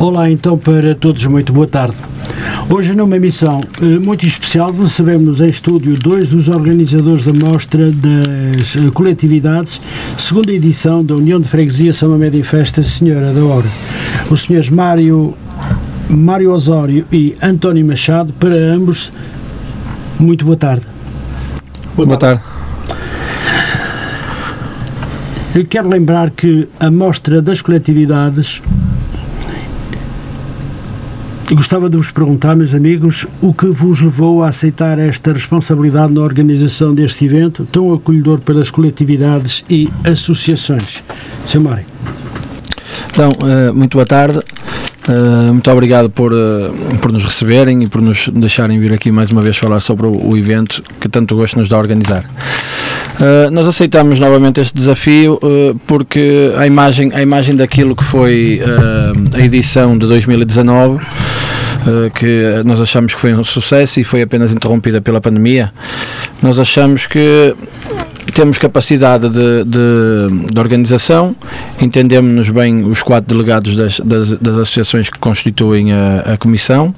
[0.00, 1.96] Olá, então, para todos, muito boa tarde.
[2.70, 8.76] Hoje, numa emissão eh, muito especial, recebemos em estúdio dois dos organizadores da Mostra das
[8.76, 9.80] eh, Coletividades,
[10.16, 13.66] segunda edição da União de Freguesia São Média em Festa Senhora da Hora.
[14.30, 15.34] Os senhores Mário,
[16.08, 19.10] Mário Osório e António Machado, para ambos,
[20.16, 20.86] muito boa tarde.
[21.96, 22.40] Boa tarde.
[25.56, 28.62] Eu quero lembrar que a Mostra das Coletividades
[31.50, 36.20] Gostava de vos perguntar, meus amigos, o que vos levou a aceitar esta responsabilidade na
[36.20, 41.02] organização deste evento, tão acolhedor pelas coletividades e associações.
[41.46, 41.60] Sr.
[41.60, 41.86] Mário.
[43.10, 44.40] Então, eh, muito boa tarde.
[45.08, 49.30] Uh, muito obrigado por, uh, por nos receberem e por nos deixarem vir aqui mais
[49.30, 52.26] uma vez falar sobre o, o evento que tanto gosto nos dá a organizar.
[53.18, 55.40] Uh, nós aceitamos novamente este desafio
[55.86, 58.60] porque a imagem, a imagem daquilo que foi
[59.34, 61.04] a edição de 2019
[62.14, 65.72] que nós achamos que foi um sucesso e foi apenas interrompida pela pandemia.
[66.42, 67.54] Nós achamos que
[68.38, 71.34] temos capacidade de, de, de organização,
[71.82, 76.94] entendemos bem os quatro delegados das, das, das associações que constituem a, a, comissão,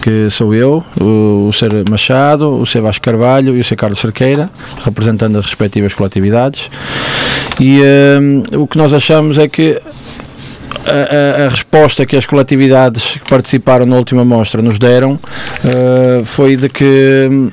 [0.00, 3.98] que sou eu, o, o Ser Machado, o Ser Vasco Carvalho e o Ser Carlos
[3.98, 4.48] Cerqueira,
[4.82, 6.70] representando as respectivas coletividades.
[7.60, 7.82] E
[8.18, 9.78] um, o que nós achamos é que
[10.86, 16.24] a, a, a, resposta que as coletividades que participaram na última mostra nos deram uh,
[16.24, 17.52] foi de que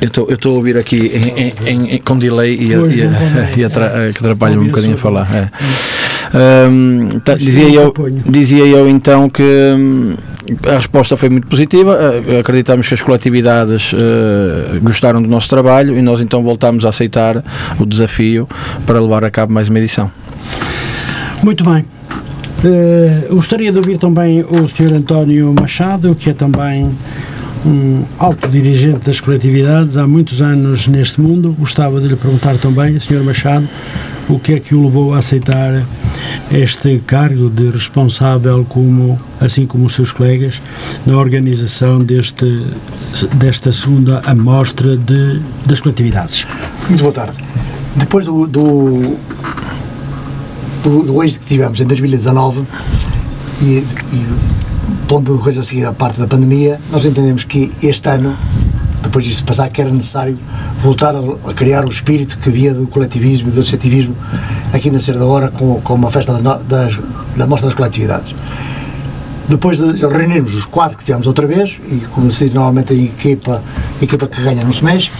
[0.00, 3.64] eu estou a ouvir aqui em, em, em, com delay e, pois, e, e, e
[3.64, 5.28] atra, que atrapalha um bocadinho a falar.
[5.34, 5.48] É.
[7.24, 7.92] Tá, dizia, eu,
[8.26, 10.14] dizia eu então que um,
[10.66, 15.96] a resposta foi muito positiva, uh, acreditamos que as coletividades uh, gostaram do nosso trabalho
[15.96, 17.44] e nós então voltamos a aceitar
[17.78, 18.48] o desafio
[18.86, 20.10] para levar a cabo mais uma edição.
[21.42, 21.84] Muito bem.
[22.62, 24.94] Uh, gostaria de ouvir também o Sr.
[24.94, 26.90] António Machado, que é também
[27.64, 31.54] um alto dirigente das coletividades há muitos anos neste mundo.
[31.58, 33.22] Gostava de lhe perguntar também, Sr.
[33.22, 33.68] Machado,
[34.28, 35.84] o que é que o levou a aceitar
[36.50, 40.60] este cargo de responsável, como, assim como os seus colegas,
[41.06, 42.64] na organização deste,
[43.34, 46.46] desta segunda amostra de, das coletividades.
[46.88, 47.36] Muito boa tarde.
[47.96, 49.16] Depois do, do,
[50.82, 52.62] do, do êxito que tivemos em 2019
[53.60, 54.26] e, e
[55.10, 58.36] pondo coisa a seguir à parte da pandemia, nós entendemos que este ano,
[59.02, 60.38] depois disso passar, que era necessário
[60.84, 64.14] voltar a, criar o espírito que havia do coletivismo e do associativismo
[64.72, 66.88] aqui na Ser da Hora com, com uma festa da, da,
[67.36, 68.36] da Mostra das Coletividades.
[69.48, 72.96] Depois de reunirmos os quatro que tivemos outra vez, e como se diz normalmente a
[72.96, 73.64] equipa,
[74.00, 75.10] a equipa que ganha não se mexe,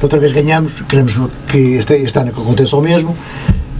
[0.00, 1.14] outra vez ganhamos, queremos
[1.48, 3.18] que este, este ano que aconteça o mesmo,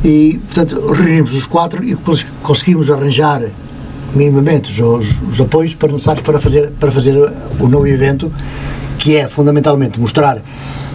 [0.03, 1.97] e portanto reunimos os quatro e
[2.43, 3.45] conseguimos arranjar
[4.15, 7.15] minimamente os, os apoios para necessários para fazer, para fazer
[7.59, 8.33] o novo evento,
[8.99, 10.39] que é fundamentalmente mostrar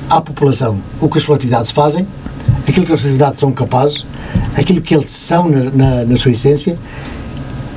[0.09, 2.07] à população o que as coletividades fazem,
[2.67, 4.05] aquilo que as coletividades são capazes,
[4.55, 6.77] aquilo que eles são na, na, na sua essência,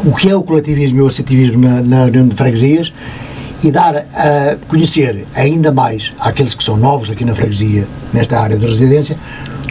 [0.04, 2.92] o que é o coletivismo e o associativismo na, na União de Freguesias
[3.62, 8.56] e dar a conhecer ainda mais àqueles que são novos aqui na freguesia, nesta área
[8.56, 9.16] de residência,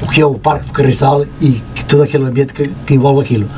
[0.01, 3.49] o que é o Parque de Carriçal e todo aquele ambiente que, que envolve aquilo.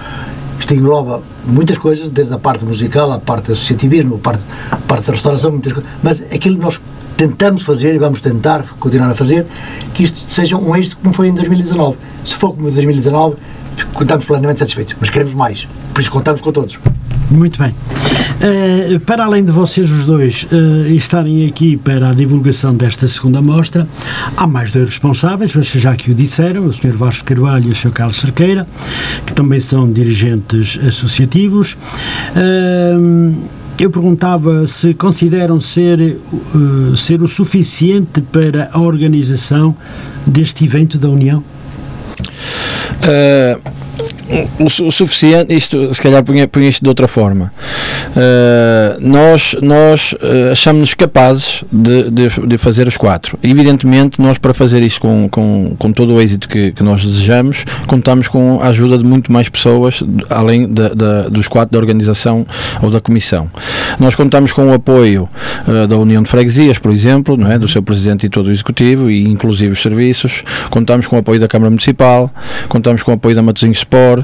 [0.62, 4.78] Isto engloba muitas coisas, desde a parte musical, a parte do associativismo, a parte, a
[4.78, 6.80] parte da restauração, muitas coisas, mas aquilo que nós
[7.18, 9.48] tentamos fazer e vamos tentar continuar a fazer,
[9.92, 11.98] que isto seja um êxito como foi em 2019.
[12.24, 13.38] Se for como em 2019,
[14.00, 16.78] estamos plenamente satisfeitos, mas queremos mais, por isso contamos com todos.
[17.32, 17.74] Muito bem.
[18.42, 23.40] Uh, para além de vocês os dois uh, estarem aqui para a divulgação desta segunda
[23.40, 23.88] mostra,
[24.36, 26.98] há mais dois responsáveis, vocês já que o disseram, o Sr.
[26.98, 27.92] Vasco Carvalho e o Sr.
[27.92, 28.66] Carlos Cerqueira,
[29.28, 31.74] que também são dirigentes associativos.
[32.36, 33.36] Uh,
[33.80, 36.18] eu perguntava se consideram ser,
[36.98, 39.76] ser o suficiente para a organização
[40.26, 41.44] deste evento da União?
[43.02, 43.72] Uh,
[44.60, 47.52] o, o, suficiente, isto se calhar punha, isto de outra forma.
[48.12, 53.38] Uh, nós nós uh, achamos-nos capazes de, de, de, fazer os quatro.
[53.44, 57.66] Evidentemente, nós para fazer isto com, com, com todo o êxito que, que nós desejamos,
[57.88, 62.46] contamos com a ajuda de muito mais pessoas, além de, de, dos quatro da organização
[62.82, 63.50] ou da comissão.
[64.00, 65.30] Nós contamos com o apoio
[65.68, 67.60] uh, da União de Freguesias, por exemplo, não é?
[67.60, 70.44] do seu presidente e todo o executivo, e inclusive os serviços.
[70.70, 72.32] Contamos com o apoio da Câmara Municipal,
[72.68, 74.21] contamos com o apoio da Matosinhos Sport,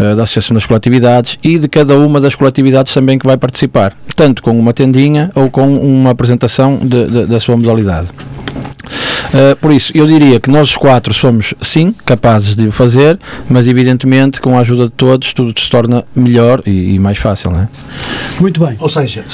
[0.00, 3.94] uh, da Associação das Coletividades e de cada uma das coletividades também que vai participar,
[4.14, 8.08] tanto com uma tendinha ou com uma apresentação de, de, da sua modalidade.
[9.34, 13.18] Uh, por isso, eu diria que nós os quatro somos, sim, capazes de o fazer,
[13.48, 17.50] mas evidentemente com a ajuda de todos tudo se torna melhor e, e mais fácil,
[17.50, 17.68] não é?
[18.40, 18.76] Muito bem.
[18.78, 19.24] Ou seja,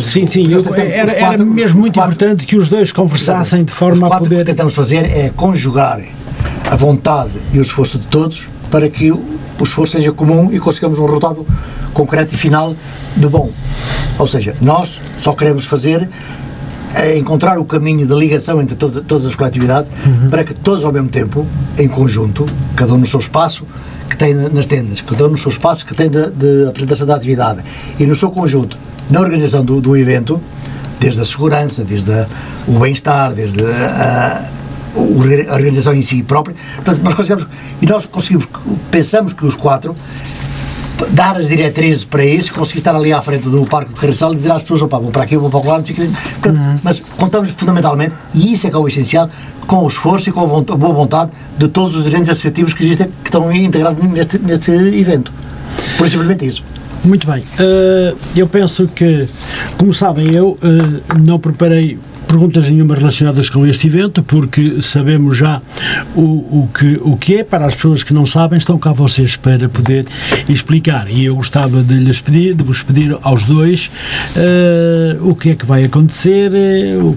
[0.00, 4.08] sim, sim, eu, era, era, mesmo muito quatro, importante que os dois conversassem de forma
[4.08, 4.36] a poder.
[4.36, 6.00] O que tentamos fazer é conjugar
[6.68, 9.12] a vontade e o esforço de todos para que
[9.58, 11.46] o esforço seja comum e consigamos um resultado
[11.92, 12.74] concreto e final
[13.16, 13.50] de bom.
[14.18, 16.08] Ou seja, nós só queremos fazer
[16.94, 20.30] é encontrar o caminho de ligação entre todo, todas as coletividades uhum.
[20.30, 21.44] para que todos ao mesmo tempo,
[21.76, 22.46] em conjunto,
[22.76, 23.66] cada um no seu espaço
[24.08, 27.16] que tem nas tendas, cada um no seu espaço que tem de, de apresentação da
[27.16, 27.64] atividade
[27.98, 28.78] e no seu conjunto,
[29.10, 30.40] na organização do, do evento,
[31.00, 32.26] desde a segurança, desde a,
[32.68, 34.63] o bem-estar, desde a, a,
[34.94, 36.56] a, organização em si própria.
[36.76, 37.46] Portanto, nós conseguimos,
[37.80, 38.48] e nós conseguimos,
[38.90, 39.96] pensamos que os quatro
[41.10, 44.36] dar as diretrizes para isso, conseguir estar ali à frente do Parque de Carreçal e
[44.36, 46.48] dizer às pessoas, opa, vou para aqui, vou para lá, não sei o que.
[46.48, 46.76] Uhum.
[46.82, 49.28] Mas contamos fundamentalmente, e isso é que é o essencial,
[49.66, 53.08] com o esforço e com a boa vontade de todos os dirigentes associativos que existem,
[53.22, 55.32] que estão integrados neste, neste evento.
[55.98, 56.62] Por simplesmente isso.
[57.04, 57.42] Muito bem.
[57.42, 59.26] Uh, eu penso que,
[59.76, 61.98] como sabem, eu uh, não preparei
[62.34, 65.62] perguntas nenhuma relacionadas com este evento, porque sabemos já
[66.16, 67.44] o, o, que, o que é.
[67.44, 70.04] Para as pessoas que não sabem, estão cá vocês para poder
[70.48, 71.08] explicar.
[71.08, 73.88] E eu gostava de lhes pedir, de vos pedir aos dois,
[74.36, 77.14] uh, o que é que vai acontecer, uh,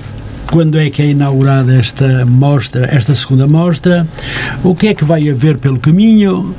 [0.51, 4.07] quando é que é inaugurada esta mostra, esta segunda mostra,
[4.63, 6.55] o que é que vai haver pelo caminho.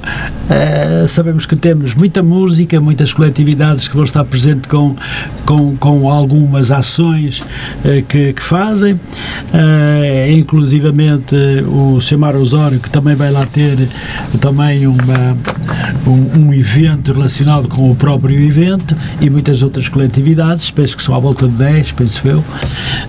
[0.48, 4.96] Uh, sabemos que temos muita música, muitas coletividades que vão estar presentes com,
[5.44, 11.34] com, com algumas ações uh, que, que, fazem, uh, inclusivamente
[11.66, 13.76] o Semar Osório, que também vai lá ter
[14.40, 15.36] também uma,
[16.06, 21.14] um, um evento relacionado com o próprio evento e muitas outras coletividades, penso que são
[21.14, 22.44] à volta de 10, penso eu,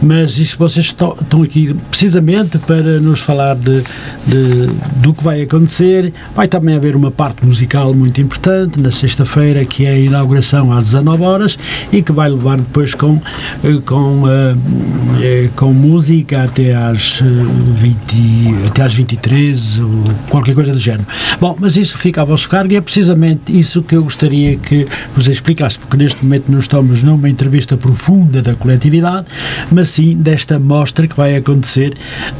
[0.01, 3.81] mas isso vocês estão, aqui precisamente para nos falar de,
[4.27, 4.67] de,
[4.97, 6.13] do que vai acontecer.
[6.35, 10.85] Vai também haver uma parte musical muito importante na sexta-feira, que é a inauguração às
[10.85, 11.57] 19 horas
[11.91, 13.19] e que vai levar depois com,
[13.63, 19.89] eh, com, uh, com música até às, 20, até às 23 ou
[20.29, 21.07] qualquer coisa do género.
[21.41, 24.87] Bom, mas isso fica a vosso cargo e é precisamente isso que eu gostaria que
[25.15, 29.25] vos explicasse, porque neste momento não estamos numa entrevista profunda da coletividade,
[29.71, 31.93] mas sim desta mostra que vai acontecer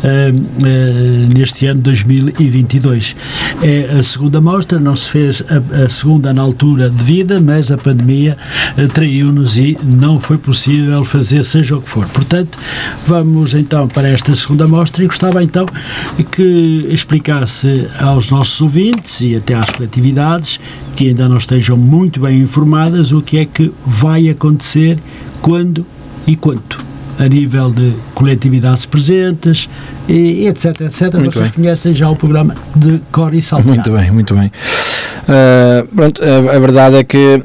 [0.04, 3.16] uh, neste ano 2022.
[3.62, 7.78] É a segunda mostra, não se fez a, a segunda na altura devida, mas a
[7.78, 8.38] pandemia
[8.78, 12.08] uh, traiu-nos e não foi possível fazer seja o que for.
[12.10, 12.58] Portanto,
[13.06, 15.66] vamos então para esta segunda mostra e gostava então
[16.32, 20.60] que explicasse aos nossos ouvintes e até às coletividades
[20.96, 25.00] que ainda não estejam muito bem informadas o que é que vai acontecer,
[25.42, 25.86] quando
[26.28, 26.79] e quanto
[27.20, 29.70] a nível de coletividades presentes,
[30.08, 31.14] e, etc, etc.
[31.16, 31.52] Muito Vocês bem.
[31.52, 33.68] conhecem já o programa de Cor e Salto.
[33.68, 34.52] Muito bem, muito bem.
[35.30, 37.44] Uh, pronto, a, a, verdade é que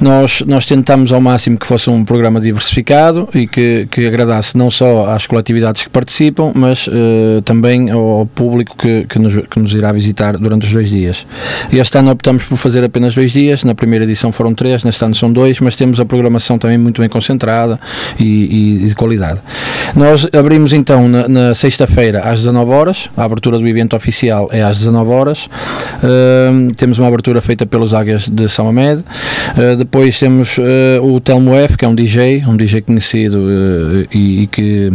[0.00, 4.68] nós, nós tentamos ao máximo que fosse um programa diversificado e que, que agradasse não
[4.68, 9.60] só às coletividades que participam, mas uh, também ao, ao, público que, que, nos, que
[9.60, 11.24] nos irá visitar durante os dois dias.
[11.72, 15.14] Este ano optamos por fazer apenas dois dias, na primeira edição foram três, neste ano
[15.14, 17.78] são dois, mas temos a programação também muito bem concentrada
[18.18, 19.40] e, e de qualidade.
[19.94, 24.62] Nós abrimos então na, na sexta-feira às 19 horas, a abertura do evento oficial é
[24.62, 29.02] às 19 horas, uh, temos uma abertura feita pelos Águias de São Amed.
[29.02, 30.62] Uh, depois temos uh,
[31.02, 34.92] o Telmo F, que é um DJ, um DJ conhecido uh, e, e, que,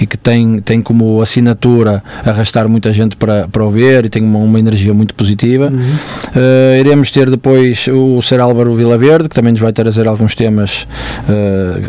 [0.00, 4.38] e que tem, tem como assinatura arrastar muita gente para, para ouvir e tem uma,
[4.38, 5.70] uma energia muito positiva.
[5.72, 6.78] Uhum.
[6.78, 10.86] iremos ter depois o Ser Álvaro Vila Verde, que também nos vai trazer alguns temas,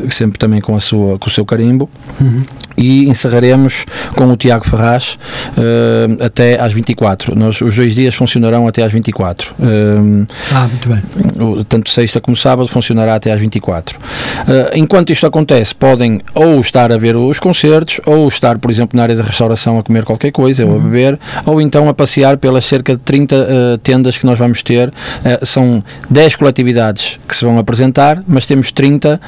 [0.09, 1.89] sempre também com, a sua, com o seu carimbo.
[2.19, 2.43] Uhum.
[2.77, 3.85] E encerraremos
[4.15, 5.17] com o Tiago Ferraz
[6.19, 7.37] até às 24.
[7.37, 9.53] Nós, os dois dias funcionarão até às 24.
[9.73, 11.63] Um, ah, muito bem.
[11.67, 13.97] Tanto sexta como sábado funcionará até às 24.
[13.97, 14.01] Uh,
[14.75, 19.03] enquanto isto acontece, podem ou estar a ver os concertos, ou estar, por exemplo, na
[19.03, 20.69] área da restauração a comer qualquer coisa, uhum.
[20.69, 20.83] ou a uhum.
[20.83, 24.89] beber, ou então a passear pelas cerca de 30 uh, tendas que nós vamos ter.
[24.89, 29.19] Uh, são 10 coletividades que se vão apresentar, mas temos 30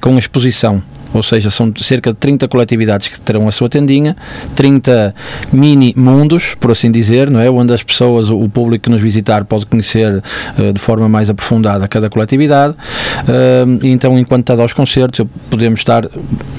[0.00, 4.16] com exposição ou seja, são cerca de 30 coletividades que terão a sua tendinha,
[4.54, 5.14] 30
[5.52, 7.50] mini mundos, por assim dizer, não é?
[7.50, 10.22] onde as pessoas, o público que nos visitar pode conhecer
[10.58, 16.08] uh, de forma mais aprofundada cada coletividade, uh, então enquanto está aos concertos podemos estar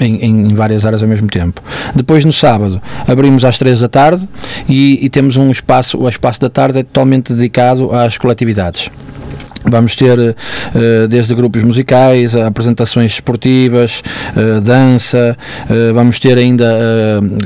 [0.00, 1.62] em, em, várias áreas ao mesmo tempo.
[1.94, 4.28] Depois no sábado abrimos às 3 da tarde
[4.68, 8.90] e, e temos um espaço, o espaço da tarde é totalmente dedicado às coletividades.
[9.64, 14.02] Vamos ter uh, desde grupos musicais, apresentações esportivas,
[14.36, 16.64] uh, dança, uh, vamos ter ainda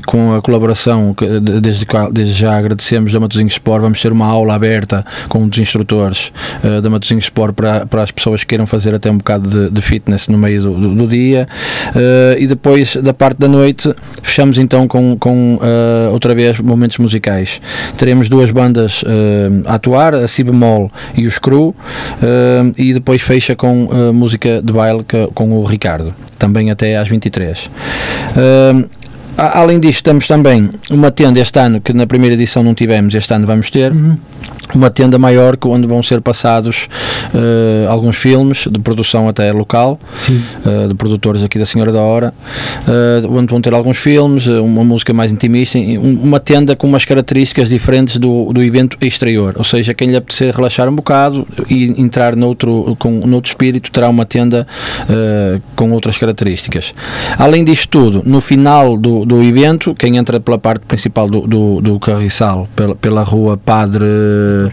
[0.06, 1.14] com a colaboração,
[1.62, 1.86] desde,
[2.32, 6.32] já agradecemos da Matosinhos Sport, vamos ter uma aula aberta com um dos instrutores
[6.82, 9.82] da Matosinhos Sport para, para as pessoas que queiram fazer até um bocado de, de
[9.82, 11.48] fitness no meio do, do, dia
[12.38, 13.92] e depois da parte da noite
[14.22, 15.58] fechamos então com, com
[16.12, 17.60] outra vez momentos musicais.
[17.96, 19.04] Teremos duas bandas
[19.66, 21.74] a atuar, a Si Bemol e o Screw uh,
[22.76, 27.66] e depois fecha com uh, música de baile com o Ricardo, também até às 23.
[27.66, 28.88] Uh,
[29.36, 33.32] além disto, temos também uma tenda este ano, que na primeira edição não tivemos, este
[33.34, 33.92] ano vamos ter.
[33.92, 34.16] Uhum
[34.74, 36.88] uma tenda maior onde vão ser passados
[37.34, 39.98] uh, alguns filmes de produção até local,
[40.64, 42.34] uh, de produtores aqui da Senhora da Hora,
[42.86, 47.68] uh, onde vão ter alguns filmes, uma música mais intimista, uma tenda com umas características
[47.68, 52.34] diferentes do, do evento exterior, ou seja, quem lhe apetecer relaxar um bocado e entrar
[52.34, 54.66] noutro, com, noutro espírito terá uma tenda
[55.74, 56.94] com outras características.
[57.38, 61.80] Além disto tudo, no final do, do evento, quem entra pela parte principal do, do,
[61.80, 64.04] do carriçal, pela, pela rua Padre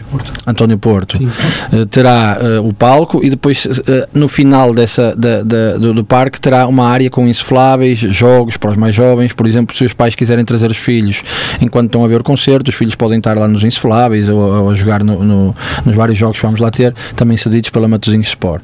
[0.08, 0.32] Porto.
[0.46, 3.72] António Porto, uh, terá uh, o palco e depois uh,
[4.14, 8.70] no final dessa, da, da, do, do, parque terá uma área com insufláveis, jogos para
[8.70, 11.24] os mais jovens, por exemplo, se os pais quiserem trazer os filhos
[11.60, 14.70] enquanto estão a ver o concerto, os filhos podem estar lá nos insufláveis ou, ou
[14.70, 18.28] a jogar no, no, nos vários jogos que vamos lá ter, também cedidos pela Matosinhos
[18.28, 18.62] Sport.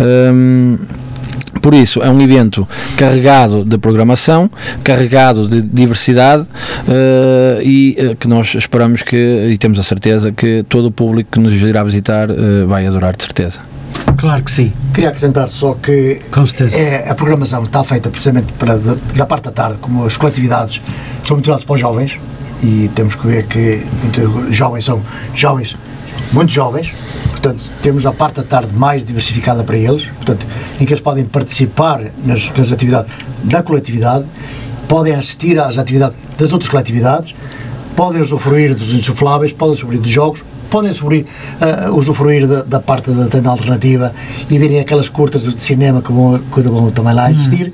[0.00, 0.76] Um,
[1.60, 4.50] por isso, é um evento carregado de programação,
[4.82, 9.16] carregado de diversidade uh, e uh, que nós esperamos que,
[9.50, 13.16] e temos a certeza, que todo o público que nos irá visitar uh, vai adorar,
[13.16, 13.60] de certeza.
[14.16, 14.72] Claro que sim.
[14.92, 16.20] Queria acrescentar só que
[16.74, 20.80] é, a programação está feita precisamente para, da, da parte da tarde, como as coletividades
[21.24, 22.18] são muito para os jovens
[22.62, 25.00] e temos que ver que muitos jovens são
[25.34, 25.74] jovens,
[26.32, 26.92] muito jovens,
[27.40, 30.46] Portanto, temos a parte da tarde mais diversificada para eles, portanto,
[30.78, 33.10] em que eles podem participar nas, nas atividades
[33.42, 34.26] da coletividade,
[34.86, 37.34] podem assistir às atividades das outras coletividades,
[37.96, 41.24] podem usufruir dos insufláveis, podem usufruir dos jogos, podem usufruir,
[41.88, 44.12] uh, usufruir da, da, parte da tenda alternativa
[44.50, 47.72] e verem aquelas curtas de cinema que vão, que vão também lá existir, uhum.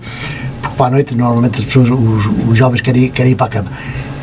[0.63, 3.51] porque para a noite normalmente as pessoas, os, os jovens querem, querem ir para a
[3.51, 3.71] cama.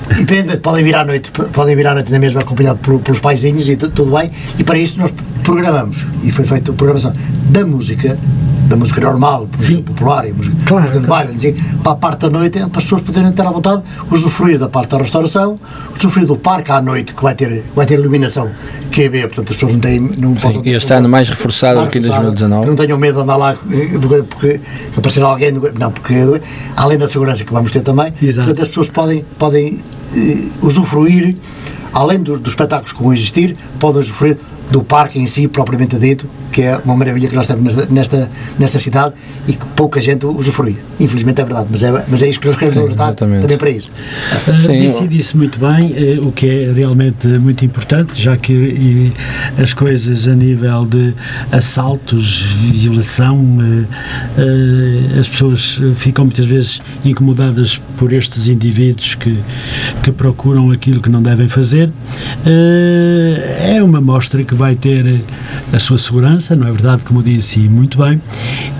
[0.08, 3.68] Depende, podem vir à noite, podem vir à noite na mesma acompanhado por, pelos paizinhos
[3.70, 5.12] e tudo bem, e para isso nós
[5.44, 7.14] programamos, e foi feita a programação
[7.50, 8.18] da música,
[8.74, 12.30] da música normal, música popular e música, claro, música de baile, para a parte da
[12.30, 15.60] noite, para as pessoas poderem ter à vontade, usufruir da parte da restauração,
[15.96, 18.50] usufruir do parque à noite, que vai ter, vai ter iluminação
[18.92, 20.10] QB, portanto as pessoas não têm.
[20.18, 22.66] Não Sim, e este ano mais reforçado do que em 2019.
[22.66, 24.60] Não tenham medo de andar lá eh, porque
[24.98, 26.16] aparecer alguém, não, porque
[26.76, 28.48] além da segurança que vamos ter também, Exato.
[28.48, 31.36] portanto as pessoas podem, podem uh, usufruir,
[31.94, 34.38] além do, dos espetáculos que vão existir, podem usufruir
[34.72, 38.30] do parque em si, propriamente dito, que é uma maravilha que nós temos nesta,
[38.60, 39.16] nesta, cidade
[39.48, 40.78] e que pouca gente usufrui.
[41.00, 43.90] Infelizmente é verdade, mas é, mas é isso que nós queremos alertar também para isso.
[44.48, 49.14] Uh, disse, disse muito bem, uh, o que é realmente muito importante, já que e,
[49.62, 51.14] as coisas a nível de
[51.52, 52.42] assaltos,
[52.72, 59.38] violação, uh, as pessoas ficam muitas vezes incomodadas por estes indivíduos que,
[60.04, 61.92] que procuram aquilo que não devem fazer.
[62.46, 65.22] é uma mostra que vai ter
[65.72, 68.22] a sua segurança, não é verdade, como disse, muito bem,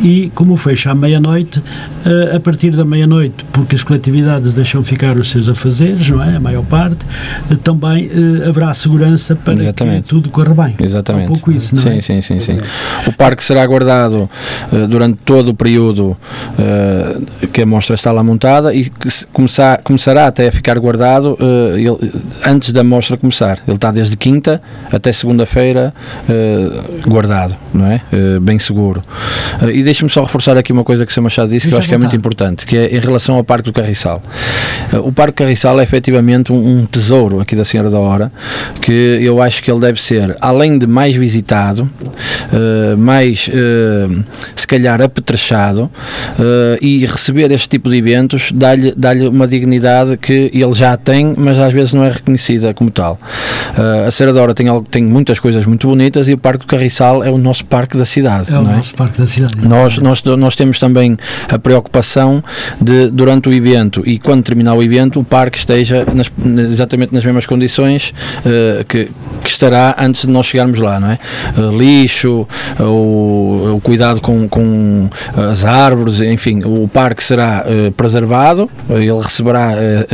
[0.02, 1.62] e como fecha à meia-noite,
[2.06, 6.36] eh, a partir da meia-noite, porque as coletividades deixam ficar os seus afazeres, não é,
[6.36, 7.00] a maior parte,
[7.50, 10.04] eh, também eh, haverá segurança para Exatamente.
[10.04, 10.76] que tudo corra bem.
[10.80, 11.26] Exatamente.
[11.26, 12.02] Um pouco isso, não sim, é?
[12.02, 12.60] Sim, sim, sim.
[13.08, 14.30] O parque será guardado
[14.90, 16.18] durante todo o período
[17.52, 21.38] que a mostra está lá montada e que começar, começará até a ficar guardado
[22.46, 23.60] antes da mostra começar.
[23.68, 24.62] Ele está desde quinta
[24.92, 25.63] até segunda-feira
[27.08, 28.02] guardado, não é?
[28.12, 29.02] Uh, bem seguro.
[29.62, 31.22] Uh, e deixe-me só reforçar aqui uma coisa que o Sr.
[31.22, 33.66] Machado disse que eu acho que é muito importante, que é em relação ao Parque
[33.66, 34.22] do Carriçal.
[34.92, 38.32] Uh, o Parque Carriçal é efetivamente um, um, tesouro aqui da Senhora da Hora,
[38.82, 41.90] que eu acho que ele deve ser, além de mais visitado,
[42.98, 43.50] mais,
[44.56, 45.90] se calhar, apetrechado,
[46.82, 51.58] e receber este tipo de eventos dá-lhe dá uma dignidade que ele já tem, mas
[51.58, 53.20] às vezes não é reconhecida como tal.
[54.06, 57.24] a Senhora da Hora tem, tem muitas coisas muito bonitas e o Parque do Carriçal
[57.24, 58.52] é o nosso parque da cidade.
[58.52, 58.76] É o é?
[58.76, 59.68] nosso parque da cidade.
[59.68, 61.18] Nós, nós, nós temos também
[61.50, 62.44] a preocupação
[62.82, 66.32] de, durante o evento e quando terminar o evento, o parque esteja nas,
[66.70, 68.14] exatamente nas mesmas condições
[68.46, 69.10] uh, que,
[69.44, 71.20] que estará antes de nós chegarmos lá, não é?
[71.58, 72.48] Uh, lixo,
[72.80, 77.66] uh, o, o, cuidado com, com as árvores, enfim, o parque será
[77.98, 79.72] preservado, ele receberá,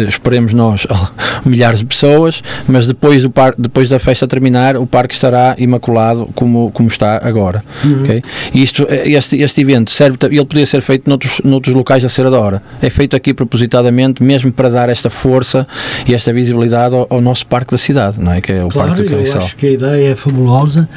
[0.07, 0.87] esperemos nós,
[1.45, 6.29] milhares de pessoas, mas depois, do par, depois da festa terminar, o parque estará imaculado
[6.33, 7.63] como, como está agora.
[7.83, 8.03] Uhum.
[8.03, 8.23] Okay?
[8.53, 12.39] Isto, este, este evento serve, ele podia ser feito noutros, noutros locais da Serra da
[12.39, 12.63] Hora.
[12.81, 15.67] É feito aqui propositadamente, mesmo para dar esta força
[16.07, 18.41] e esta visibilidade ao, ao nosso parque da cidade, não é?
[18.41, 20.87] Que é o claro, Parque do Eu acho que a ideia é fabulosa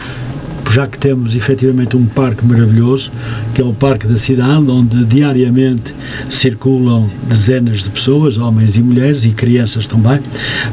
[0.71, 3.11] já que temos efetivamente um parque maravilhoso,
[3.55, 5.95] que é o Parque da Cidade, onde diariamente
[6.29, 10.21] circulam dezenas de pessoas, homens e mulheres e crianças também.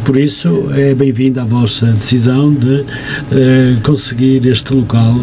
[0.05, 2.85] Por isso é bem-vinda a vossa decisão de
[3.31, 5.15] eh, conseguir este local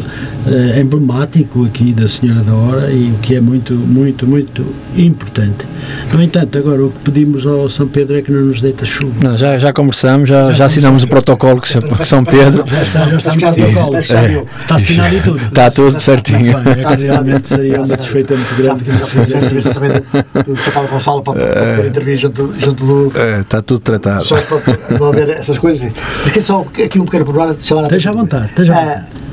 [0.47, 4.65] eh, emblemático aqui da Senhora da Hora e o que é muito, muito, muito
[4.97, 5.67] importante.
[6.13, 9.15] No entanto, agora o que pedimos ao São Pedro é que não nos deita chuva.
[9.23, 12.65] Não, já, já conversamos, já, já, já assinamos o protocolo que São Pedro.
[12.67, 13.97] Já está, já está no protocolo.
[13.97, 14.45] É.
[14.61, 15.47] Está assinado e tudo.
[15.47, 16.59] Está tudo certinho.
[16.61, 18.85] Bem, é realmente seria uma desfeita muito grande.
[18.85, 23.13] Do Paulo Gonçalo para poder intervir junto, junto do.
[23.19, 24.25] É, está tudo tratado.
[24.25, 25.91] Só para não haver essas coisas.
[26.25, 28.51] Mas só aqui um pequeno problema de chamar a Esteja à vontade.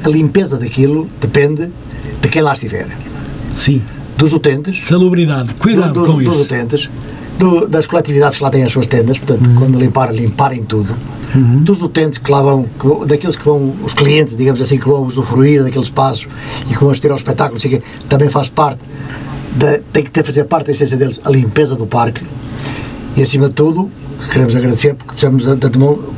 [0.05, 1.69] A limpeza daquilo depende
[2.21, 2.87] de quem lá estiver.
[3.53, 3.81] Sim.
[4.17, 4.85] Dos utentes.
[4.85, 5.53] Salubridade.
[5.55, 6.31] Cuidado do, com isso.
[6.31, 6.89] Dos utentes.
[7.37, 9.55] Do, das coletividades que lá têm as suas tendas, portanto, uhum.
[9.55, 10.95] quando limpar, limparem tudo
[11.35, 11.63] uhum.
[11.63, 15.03] dos utentes que lá vão, que, daqueles que vão, os clientes, digamos assim, que vão
[15.03, 16.27] usufruir daquele espaço
[16.69, 18.79] e que vão assistir ao espetáculo, assim, também faz parte,
[19.55, 22.23] da, tem que ter, fazer parte da essência deles, a limpeza do parque
[23.15, 23.89] e acima de tudo,
[24.31, 25.43] queremos agradecer porque temos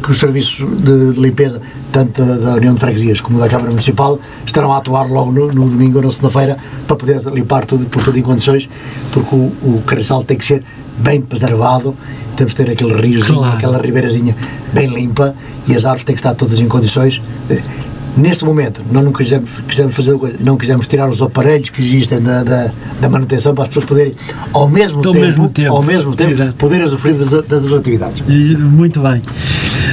[0.04, 3.70] que os serviços de, de limpeza, tanto da, da, União de Freguesias como da Câmara
[3.70, 6.58] Municipal, estarão a atuar logo no, no domingo ou na segunda-feira
[6.88, 8.70] para poder limpar tudo por tudo em condições,
[9.12, 10.64] porque o, o carriçal tem que ser
[10.98, 11.96] bem preservado
[12.36, 13.58] temos de ter aquele riozinho, claro.
[13.58, 14.36] aquela ribeirazinha
[14.74, 15.34] bem limpa
[15.68, 17.22] e as árvores têm que estar todas em condições.
[18.18, 22.44] Neste momento, nós não quisemos, quisemos fazer não quisemos tirar os aparelhos que existem da,
[22.44, 24.14] da, da manutenção para as pessoas poderem,
[24.54, 26.54] ao mesmo, tempo, mesmo tempo, ao mesmo tempo, Exato.
[26.54, 28.22] poderem usufruir das, das atividades.
[28.26, 29.22] Muito bem.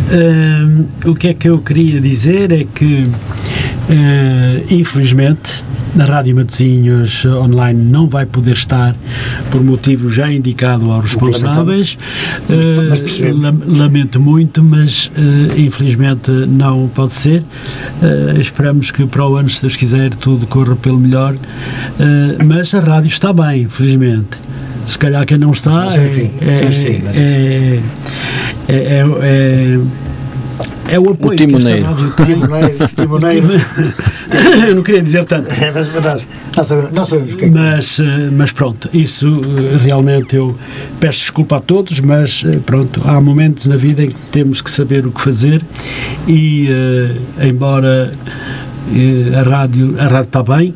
[0.08, 5.64] Uh, o que é que eu queria dizer é que, uh, infelizmente,
[5.94, 8.94] na Rádio Matosinhos online não vai poder estar
[9.50, 11.99] por motivo já indicado aos responsáveis.
[12.49, 17.42] Uh, lamento muito, mas uh, infelizmente não pode ser.
[17.42, 21.35] Uh, esperamos que para o ano, se Deus quiser, tudo corra pelo melhor.
[22.44, 24.38] mas a rádio está bem, felizmente.
[24.87, 27.81] Se calhar quem não está é, é,
[28.68, 29.78] é, é
[30.92, 32.12] é o apoio o timoneiro.
[32.16, 33.48] Que timoneiro, timoneiro.
[34.66, 35.51] Eu não queria dizer tanto.
[35.51, 37.51] É, mas, mas nós, sabemos, sabemos que é.
[37.51, 40.57] Mas, eh, mas pronto, isso eh, realmente eu
[41.01, 44.71] peço desculpa a todos, mas eh, pronto, há momentos na vida em que temos que
[44.71, 45.62] saber o que fazer
[46.27, 46.68] e,
[47.40, 48.12] embora
[49.38, 50.75] a rádio, a rádio está bem,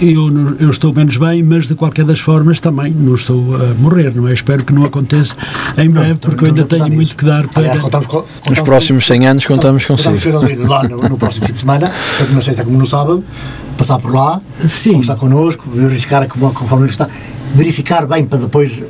[0.00, 4.12] eu, eu estou menos bem, mas de qualquer das formas também não estou a morrer,
[4.14, 4.32] não é?
[4.32, 5.36] Espero que não aconteça
[5.76, 7.62] em breve, porque eu ainda tenho muito que dar para.
[7.62, 10.18] Aliás, contamos, contamos, Nos próximos 100 anos contamos consigo.
[10.18, 13.22] Contamos lá no, no, próximo fim de semana, tanto na sexta como no sábado,
[13.76, 14.92] passar por lá, Sim.
[14.92, 17.08] conversar connosco, verificar como, conforme está,
[17.54, 18.82] verificar bem para depois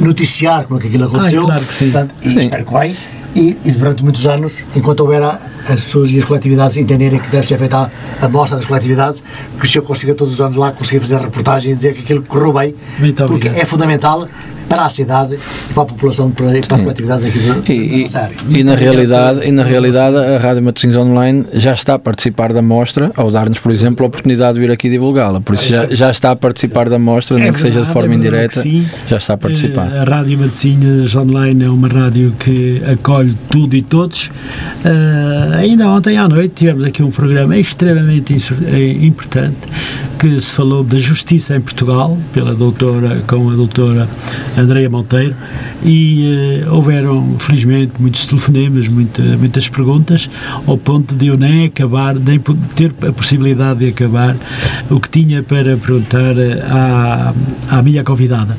[0.00, 1.42] noticiar como é que aquilo aconteceu.
[1.42, 1.90] Ah, claro que sim.
[1.90, 2.38] Portanto, e sim.
[2.40, 2.96] espero que vai.
[3.36, 7.46] E, e, durante muitos anos, enquanto houver as pessoas e as coletividades entenderem que deve
[7.46, 7.90] ser feita
[8.22, 9.22] a, a mostra das coletividades,
[9.60, 12.00] que se eu consiga todos os anos lá conseguir fazer a reportagem e dizer que
[12.00, 13.58] aquilo correu bem, Muito porque obrigado.
[13.60, 14.26] é fundamental
[14.68, 18.20] para a cidade e para a população, para, para as coletividades aqui da, e, nossa
[18.20, 18.36] área.
[18.48, 22.62] E, na realidade, e na realidade a Rádio Matosinhos Online já está a participar da
[22.62, 25.40] mostra, ao dar-nos, por exemplo, a oportunidade de vir aqui divulgá-la.
[25.40, 28.12] Por isso já, já está a participar da mostra, é nem que seja de forma
[28.12, 28.62] é indireta,
[29.06, 29.92] já está a participar.
[29.92, 34.30] A Rádio Matosinhos Online é uma rádio que acolhe tudo e todos.
[34.84, 38.34] Uh, ainda ontem à noite tivemos aqui um programa extremamente
[38.66, 39.56] eh, importante
[40.18, 44.08] que se falou da justiça em Portugal, pela doutora, com a doutora
[44.56, 45.34] Andreia Monteiro,
[45.84, 50.30] e uh, houveram, felizmente, muitos telefonemas, muita, muitas perguntas,
[50.66, 52.40] ao ponto de eu nem acabar, nem
[52.74, 54.36] ter a possibilidade de acabar
[54.90, 56.34] o que tinha para perguntar
[56.68, 57.34] à,
[57.70, 58.56] à minha convidada.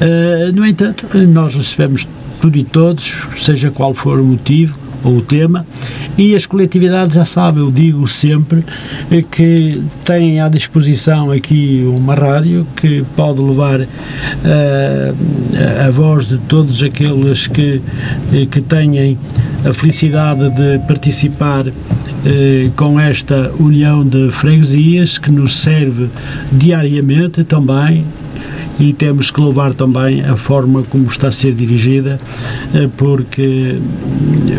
[0.00, 2.06] Uh, no entanto, nós recebemos
[2.40, 5.64] tudo e todos, seja qual for o motivo, ou o tema,
[6.16, 8.64] e as coletividades já sabem, eu digo sempre,
[9.10, 13.86] é que têm à disposição aqui uma rádio que pode levar uh,
[15.86, 17.80] a voz de todos aqueles que,
[18.32, 19.16] eh, que têm
[19.64, 21.66] a felicidade de participar
[22.26, 26.08] eh, com esta união de freguesias que nos serve
[26.52, 28.04] diariamente também
[28.78, 32.20] e temos que louvar também a forma como está a ser dirigida,
[32.74, 33.76] eh, porque,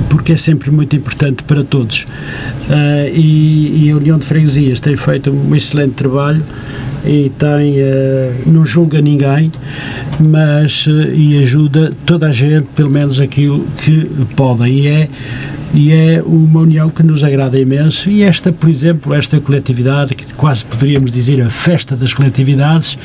[0.10, 2.04] porque é sempre muito importante para todos.
[2.70, 6.44] Uh, e, e, a União de Freguesias tem feito um excelente trabalho
[7.06, 9.52] e tem, uh, não julga ninguém,
[10.20, 14.80] mas e ajuda toda a gente, pelo menos aquilo que podem.
[14.80, 15.10] E é
[15.74, 18.10] e é uma união que nos agrada imenso.
[18.10, 22.98] E esta, por exemplo, esta coletividade, que quase poderíamos dizer a festa das coletividades,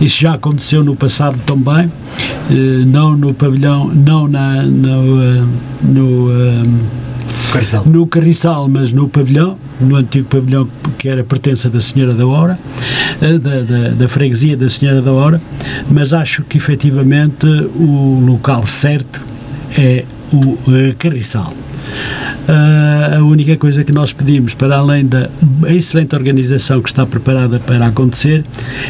[0.00, 1.90] isso já aconteceu no passado também,
[2.50, 5.44] eh, não no pavilhão, não na, no, eh,
[5.82, 6.66] no, eh,
[7.52, 7.84] Carriçal.
[7.86, 12.58] no Carriçal, mas no pavilhão, no antigo pavilhão que era pertença da Senhora da Hora,
[13.20, 15.40] da, da, da, freguesia da Senhora da Hora,
[15.88, 19.20] mas acho que efetivamente o local certo
[19.76, 20.58] é o
[20.98, 21.54] Carriçal.
[22.48, 25.28] Uh, a única coisa que nós pedimos, para além da
[25.68, 28.44] excelente organização que está preparada para acontecer,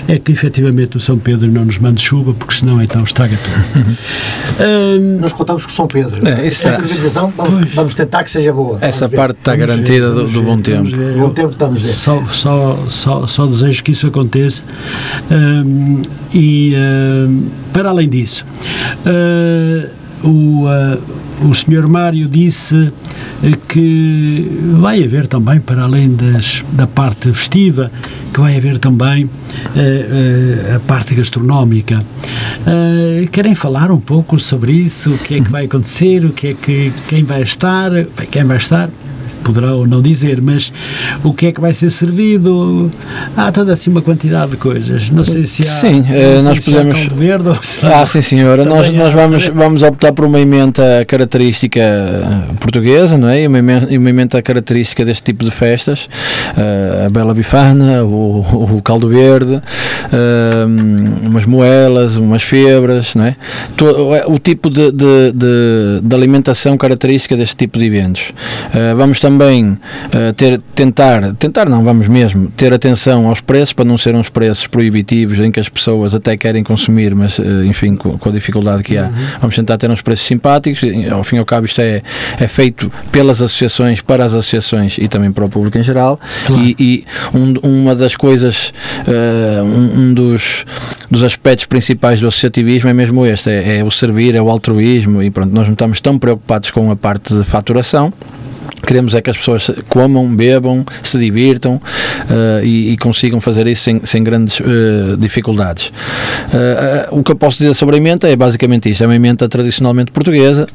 [0.06, 3.90] é que efetivamente o São Pedro não nos mande chuva, porque senão então estraga tudo.
[3.90, 6.26] uh, nós contamos com o São Pedro.
[6.26, 8.78] É, Esta organização, vamos, vamos, tentar que seja boa.
[8.80, 10.90] Essa parte está vamos garantida ver, do, do, bom tempo.
[10.90, 11.88] Ver, bom tempo estamos ver.
[11.88, 14.62] Só, só, só, só desejo que isso aconteça.
[15.30, 16.74] Um, e
[17.72, 18.44] para além disso,
[19.06, 19.88] uh,
[20.24, 20.66] o
[21.42, 21.86] o Sr.
[21.86, 22.92] Mário disse
[23.42, 24.50] eh, que
[24.80, 27.90] vai haver também, para além das, da parte festiva,
[28.32, 32.02] que vai haver também uh, uh, a parte gastronómica.
[32.66, 35.10] Uh, querem falar um pouco sobre isso?
[35.10, 36.24] O que é que vai acontecer?
[36.24, 37.90] O que é que quem vai estar?
[38.30, 38.90] Quem vai estar?
[39.48, 40.70] Poderá ou não dizer, mas
[41.24, 42.90] o que é que vai ser servido?
[43.34, 45.08] Há toda assim uma quantidade de coisas.
[45.08, 45.64] Não sei se há.
[45.64, 47.08] Sim, uh, nós podemos.
[47.08, 48.64] Verde ou se ah, sim, senhora.
[48.64, 51.80] Nós, nós vamos, vamos optar por uma emenda característica
[52.60, 53.42] portuguesa, não é?
[53.42, 53.58] E uma
[54.10, 56.08] emenda, característica deste tipo de festas.
[56.56, 63.36] Uh, a Bela Bifana, o, o caldo verde, uh, umas moelas, umas febras, não é?
[64.26, 68.32] o tipo de, de, de, de, alimentação característica deste tipo de eventos.
[68.96, 73.84] vamos também também uh, ter, tentar, tentar não, vamos mesmo, ter atenção aos preços para
[73.84, 77.94] não serem uns preços proibitivos em que as pessoas até querem consumir, mas uh, enfim,
[77.94, 79.12] com, com, a dificuldade que há, uhum.
[79.40, 80.80] vamos tentar ter uns preços simpáticos.
[81.12, 82.02] Ao fim e ao cabo, isto é,
[82.40, 86.18] é feito pelas associações, para as associações e também para o público em geral.
[86.46, 86.62] Claro.
[86.62, 88.72] E, e um, uma das coisas,
[89.06, 90.66] uh, um, um, dos,
[91.08, 95.22] dos aspectos principais do associativismo é mesmo este: é, é o servir, é o altruísmo.
[95.22, 98.12] E pronto, nós não estamos tão preocupados com a parte de faturação.
[98.86, 103.82] Queremos é que as pessoas comam, bebam, se divirtam uh, e, e, consigam fazer isso
[103.84, 105.88] sem, sem grandes uh, dificuldades.
[105.88, 109.48] Uh, o que eu posso dizer sobre a menta é basicamente isto: é uma menta
[109.48, 110.66] tradicionalmente portuguesa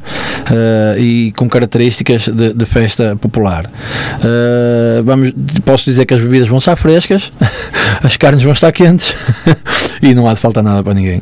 [0.97, 3.69] e com características de, de festa popular.
[5.03, 7.31] vamos, posso dizer que as bebidas vão estar frescas,
[8.03, 9.15] as carnes vão estar quentes
[10.01, 11.21] e não há de faltar nada para ninguém.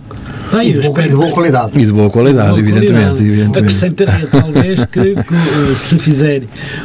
[0.51, 1.71] Bem, e, de boa, e, de boa, qualidade.
[1.79, 3.23] E de boa qualidade, de boa evidentemente, qualidade.
[3.23, 3.59] evidentemente.
[3.59, 6.43] Acrescentaria talvez que, que, se fizer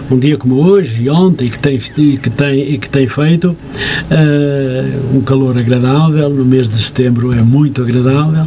[0.09, 5.59] um dia como hoje ontem, que tem, que tem, que tem feito, uh, um calor
[5.59, 8.45] agradável, no mês de setembro é muito agradável.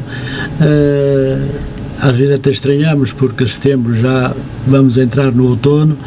[0.60, 1.70] Uh,
[2.02, 4.34] às vezes até estranhamos porque setembro já
[4.66, 5.98] vamos entrar no outono,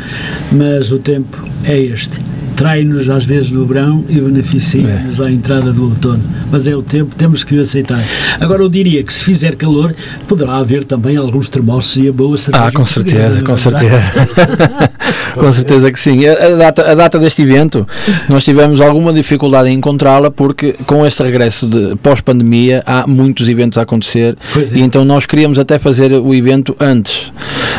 [0.51, 2.19] mas o tempo é este
[2.63, 5.25] trai-nos às vezes no verão e beneficia-nos é.
[5.25, 6.23] à entrada do outono.
[6.49, 8.01] Mas é o tempo, temos que o aceitar.
[8.39, 9.93] Agora, eu diria que se fizer calor,
[10.29, 12.67] poderá haver também alguns termossos e a boa cerveja.
[12.67, 14.29] Ah, com certeza, com certeza.
[15.35, 16.25] com certeza que sim.
[16.25, 17.85] A, data, a data deste evento,
[18.29, 23.77] nós tivemos alguma dificuldade em encontrá-la porque com este regresso de pós-pandemia há muitos eventos
[23.77, 24.79] a acontecer é.
[24.79, 27.33] e então nós queríamos até fazer o evento antes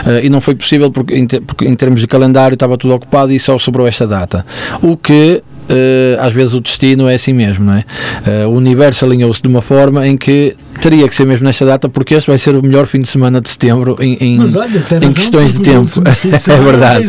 [0.05, 3.31] uh, e não foi possível porque em, porque em termos de calendário estava tudo ocupado
[3.31, 4.45] e só sobrou esta data.
[4.81, 7.85] O que Uh, às vezes o destino é assim mesmo, não é?
[8.27, 11.87] Uh, o universo alinhou-se de uma forma em que teria que ser mesmo nesta data,
[11.87, 15.13] porque este vai ser o melhor fim de semana de setembro em, em, olha, em
[15.13, 15.89] questões de tempo.
[15.89, 16.01] De
[16.51, 17.05] é verdade.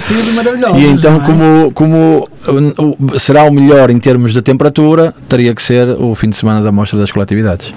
[0.79, 1.21] E então, é?
[1.21, 2.29] como, como
[3.19, 6.71] será o melhor em termos de temperatura, teria que ser o fim de semana da
[6.71, 7.75] mostra das coletividades.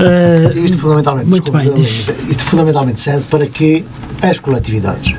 [0.00, 1.86] Uh, isto fundamentalmente, muito desculpa, bem,
[2.30, 3.84] isto fundamentalmente serve para que
[4.22, 5.14] as coletividades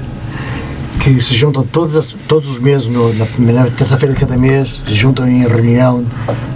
[1.04, 4.82] que se juntam todos, as, todos os meses, no, na primeira terça-feira de cada mês,
[4.88, 6.06] se juntam em reunião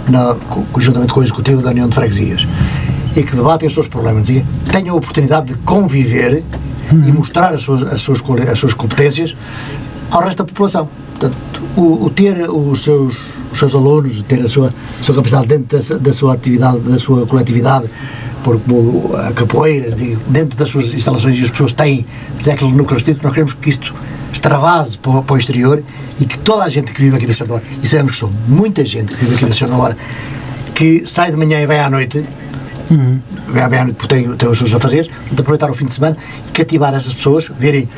[0.08, 0.36] na,
[0.78, 2.46] juntamente com o Executivo da União de Freguesias
[3.16, 6.42] e que debatem os seus problemas e tenham a oportunidade de conviver
[6.92, 7.08] uhum.
[7.08, 9.34] e mostrar as suas, as, suas, as suas competências
[10.10, 10.88] ao resto da população.
[11.18, 11.36] Portanto,
[11.76, 15.78] o, o, ter os seus, os seus alunos, ter a sua, a sua capacidade dentro
[15.78, 17.88] da, da sua atividade, da sua coletividade,
[18.42, 18.72] porque
[19.16, 19.94] a capoeira,
[20.28, 22.06] dentro das suas instalações, e as pessoas têm
[22.50, 23.94] aquele núcleo restrito, nós queremos que isto
[24.32, 25.82] extravase para, para o exterior
[26.20, 28.84] e que toda a gente que vive aqui na Sardora, e sabemos que são muita
[28.84, 29.96] gente que vive aqui na Sardora,
[30.74, 32.24] que sai de manhã e vai à noite,
[32.90, 33.20] uhum.
[33.52, 36.16] bem à noite porque tem, tem os seus afazeres, de aproveitar o fim de semana
[36.48, 37.88] e cativar essas pessoas, verem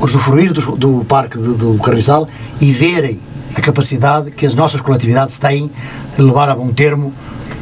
[0.00, 2.28] usufruir do, do parque do, do Carrizal
[2.60, 3.20] e verem
[3.54, 5.70] a capacidade que as nossas coletividades têm
[6.16, 7.12] de levar a bom termo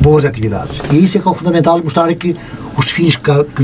[0.00, 0.80] boas atividades.
[0.90, 2.34] E isso é que é o fundamental, mostrar que
[2.76, 3.62] os filhos que, que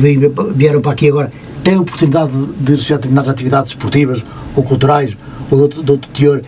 [0.55, 1.33] vieram para aqui agora
[1.67, 4.25] têm a oportunidade de, de associar determinadas atividades esportivas
[4.55, 5.17] ou culturais
[5.51, 6.41] ou de outro, de teor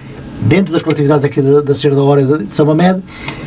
[0.42, 3.02] dentro das coletividades aqui da, da Serra da Hora de, de São Mamed,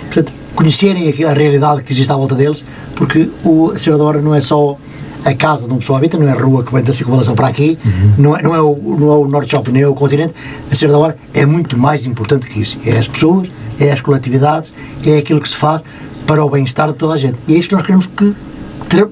[0.08, 2.62] portanto, conhecerem a realidade que existe à volta deles,
[2.94, 4.78] porque o, a Serra da Hora não é só
[5.24, 7.48] a casa onde uma pessoa habita, não é a rua que vem da circunvalação para
[7.48, 8.14] aqui, uhum.
[8.18, 10.34] não, é, não, é o, não é o Norte Shopping, nem é o continente,
[10.70, 12.78] a Serra da Hora é muito mais importante que isso.
[12.86, 14.74] É as pessoas, é as coletividades,
[15.06, 15.82] é aquilo que se faz
[16.28, 17.38] para o bem-estar de toda a gente.
[17.48, 18.36] E é isto que nós queremos que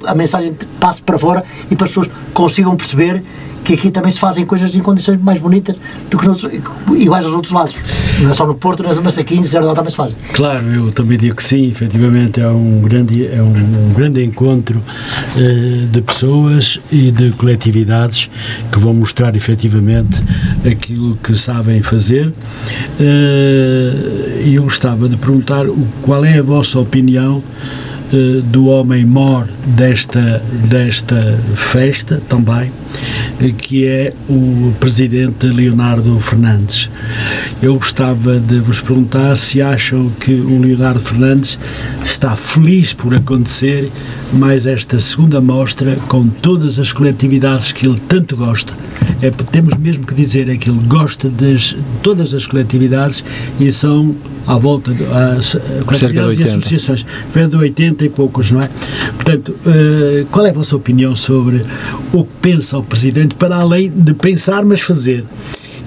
[0.06, 3.24] a mensagem passe para fora e para as pessoas consigam perceber
[3.70, 5.76] que aqui também se fazem coisas em condições mais bonitas
[6.10, 6.52] do que noutros,
[6.96, 7.76] iguais aos outros lados.
[8.20, 10.16] Não é só no Porto, não é só Massaquinhos, Zero também se fazem.
[10.34, 14.80] Claro, eu também digo que sim, efetivamente é um grande, é um, um grande encontro
[14.80, 18.28] uh, de pessoas e de coletividades
[18.72, 20.20] que vão mostrar efetivamente
[20.66, 22.28] aquilo que sabem fazer.
[23.00, 25.66] Uh, e eu gostava de perguntar
[26.02, 27.89] qual é a vossa opinião eh,
[28.46, 32.72] do homem mor desta, desta festa também, eh,
[33.58, 36.90] que é o presidente Leonardo Fernandes.
[37.62, 41.58] Eu gostava de vos perguntar se acham que o Leonardo Fernandes
[42.04, 43.92] está feliz por acontecer
[44.34, 48.74] mais esta segunda mostra com todas as coletividades que ele tanto gosta.
[49.22, 53.24] É, temos mesmo que dizer é que ele gosta de todas as coletividades
[53.60, 54.16] e são
[54.48, 57.06] à volta de as, coletividades e associações,
[57.50, 58.70] de 80 e poucos, não é?
[59.16, 61.66] Portanto, uh, qual é a vossa opinião sobre
[62.14, 65.26] o que pensa o Presidente, para além de pensar, mas fazer?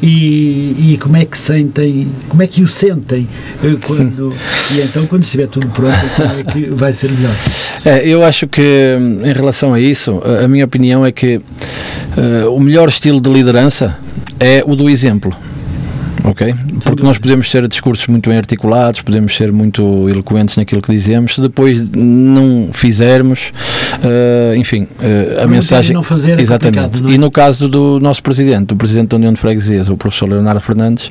[0.03, 3.29] E, e, como é que sentem, como é que o sentem
[3.63, 4.77] uh, quando Sim.
[4.77, 7.35] e então quando estiver tudo pronto, como é que vai ser melhor?
[7.85, 12.61] É, eu acho que em relação a isso, a minha opinião é que uh, o
[12.61, 13.99] melhor estilo de liderança
[14.39, 15.37] é o do exemplo
[16.25, 16.55] ok?
[16.85, 21.35] Porque nós podemos ter discursos muito bem articulados, podemos ser muito eloquentes naquilo que dizemos,
[21.35, 23.53] se depois não fizermos,
[23.99, 25.95] uh, enfim, uh, a mensagem.
[25.95, 27.05] Não fazer é Exatamente.
[27.07, 27.11] É?
[27.11, 30.61] E no caso do nosso presidente, do presidente da União de Freguesias, o professor Leonardo
[30.61, 31.11] Fernandes,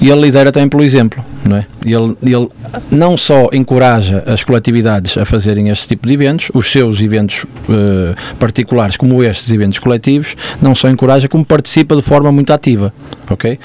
[0.00, 1.66] ele lidera também pelo exemplo, não é?
[1.84, 2.48] Ele, ele
[2.90, 8.16] não só encoraja as coletividades a fazerem este tipo de eventos, os seus eventos uh,
[8.38, 12.92] particulares, como estes eventos coletivos, não só encoraja, como participa de forma muito ativa,
[13.30, 13.58] ok?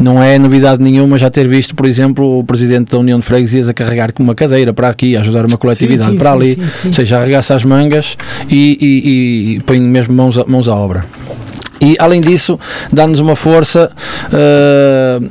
[0.00, 3.68] Não é novidade nenhuma já ter visto, por exemplo, o presidente da União de Freguesias
[3.68, 6.54] a carregar com uma cadeira para aqui, a ajudar uma coletividade sim, sim, para ali,
[6.54, 8.16] sim, ou seja, arregaça as mangas
[8.48, 11.04] e, e, e põe mesmo mãos a, mãos à obra.
[11.80, 12.58] E, além disso,
[12.92, 13.90] dá-nos uma força
[14.26, 15.30] uh,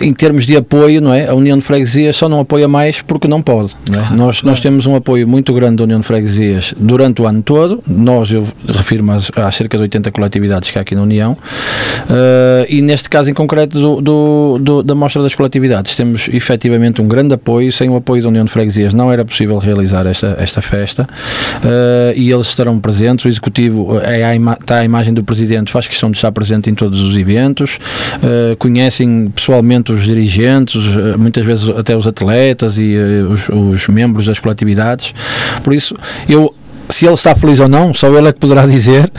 [0.00, 1.28] em termos de apoio, não é?
[1.28, 3.74] A União de Freguesias só não apoia mais porque não pode.
[3.90, 4.04] Não é?
[4.04, 7.42] ah, nós, nós temos um apoio muito grande da União de Freguesias durante o ano
[7.42, 7.82] todo.
[7.86, 11.32] Nós, eu refiro-me às, às, cerca de 80 coletividades que há aqui na União.
[11.32, 17.00] Uh, e neste caso em concreto do, do, do, da Mostra das Coletividades, temos efetivamente
[17.00, 17.72] um grande apoio.
[17.72, 21.08] Sem o apoio da União de Freguesias não era possível realizar esta, esta festa.
[21.64, 23.24] Uh, e eles estarão presentes.
[23.24, 26.74] O Executivo é a, está a imagem do Presidente faz questão de estar presente em
[26.74, 27.78] todos os eventos,
[28.16, 33.88] uh, conhecem pessoalmente os dirigentes, uh, muitas vezes até os atletas e uh, os, os
[33.88, 35.14] membros das coletividades.
[35.62, 35.94] Por isso,
[36.28, 36.54] eu
[36.90, 39.10] se ele está feliz ou não, só ele é que poderá dizer,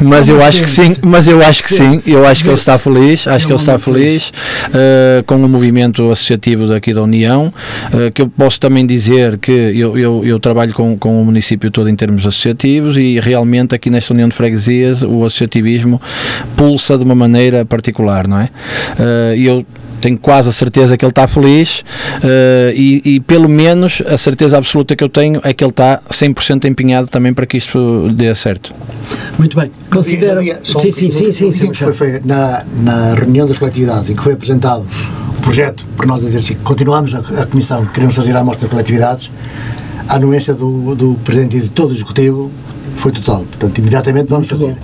[0.00, 2.78] mas eu acho que sim, mas eu acho que sim, eu acho que ele está
[2.78, 4.32] feliz, acho que ele está feliz.
[4.68, 7.52] uh, com o movimento associativo daqui da União,
[7.92, 11.70] uh, que eu posso também dizer que eu, eu, eu, trabalho com, com o município
[11.70, 16.00] todo em termos associativos e realmente aqui nesta União de Freguesias o associativismo
[16.56, 18.50] pulsa de uma maneira particular, não é?
[18.98, 19.66] Uh, eu
[19.98, 24.56] tenho quase a certeza que ele está feliz uh, e, e, pelo menos a certeza
[24.56, 28.34] absoluta que eu tenho é que ele está 100% empenhado também para que isto dê
[28.34, 28.74] certo.
[29.38, 29.70] Muito bem.
[29.90, 30.40] Considera...
[30.64, 34.32] Sim, sim, sim, sim, sim, foi, foi na, na reunião das coletividades em que foi
[34.32, 34.84] apresentado
[35.36, 38.70] o projeto, por nós dizer assim, continuamos a, a comissão, queremos fazer a amostra de
[38.70, 39.30] coletividades,
[40.08, 42.50] a anuência do, do Presidente e de todo o Executivo
[42.96, 43.44] foi total.
[43.44, 44.76] Portanto, imediatamente vamos fazer.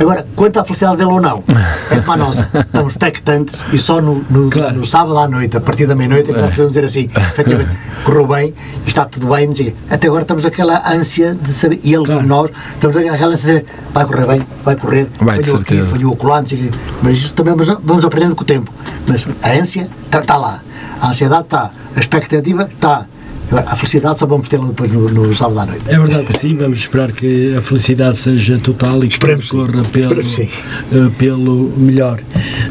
[0.00, 1.44] Agora, quanto à felicidade dele ou não,
[1.90, 2.48] é para a nossa.
[2.54, 4.74] Estamos expectantes e só no, no, claro.
[4.74, 7.70] no, sábado à noite, a partir da meia-noite, é que nós podemos dizer assim, efetivamente,
[8.02, 8.54] correu bem,
[8.86, 9.50] está tudo bem.
[9.90, 12.26] Até agora estamos aquela ânsia de saber, e ele claro.
[12.26, 16.14] nós, estamos aquela ânsia de saber, vai correr bem, vai correr, vai, falhou aqui, falhou
[16.14, 16.70] acolá, não sei
[17.02, 18.72] Mas isso também vamos, vamos aprendendo com o tempo.
[19.06, 20.62] Mas a ânsia está, está lá,
[20.98, 23.06] a ansiedade está, a expectativa está
[23.52, 25.82] a felicidade só vamos tê-la depois no, no, sábado à noite.
[25.88, 29.82] É verdade que sim, vamos esperar que a felicidade seja total e que Esperemos corra
[29.84, 32.20] pelo, uh, pelo melhor.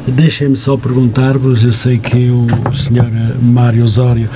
[0.08, 3.10] Deixem-me só perguntar-vos, eu sei que o senhor
[3.42, 4.30] Mário Osório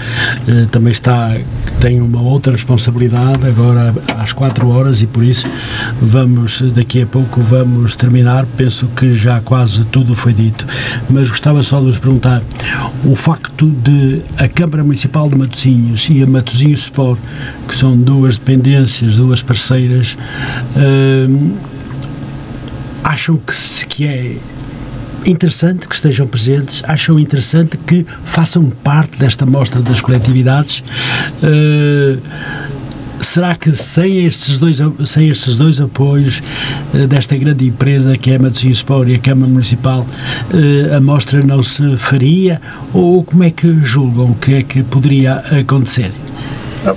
[0.48, 1.36] uh, também está
[1.84, 5.46] tenho uma outra responsabilidade agora às 4 horas e por isso
[6.02, 8.46] vamos, daqui a pouco vamos terminar.
[8.56, 10.66] Penso que já quase tudo foi dito,
[11.10, 12.42] mas gostava só de vos perguntar:
[13.04, 17.20] o facto de a Câmara Municipal de Matosinhos e a Matosinhos Sport,
[17.68, 20.18] que são duas dependências, duas parceiras,
[20.78, 21.52] hum,
[23.04, 24.38] acham que, que é
[25.26, 30.84] interessante que estejam presentes, acham interessante que façam parte desta mostra das coletividades.
[31.42, 32.20] Uh,
[33.22, 36.42] será que sem estes dois, sem estes dois apoios
[36.94, 41.02] uh, desta grande empresa que é a Matosinhos Sport e a Câmara Municipal, uh, a
[41.02, 42.60] mostra não se faria?
[42.94, 46.12] Ou como é que julgam que é que poderia acontecer?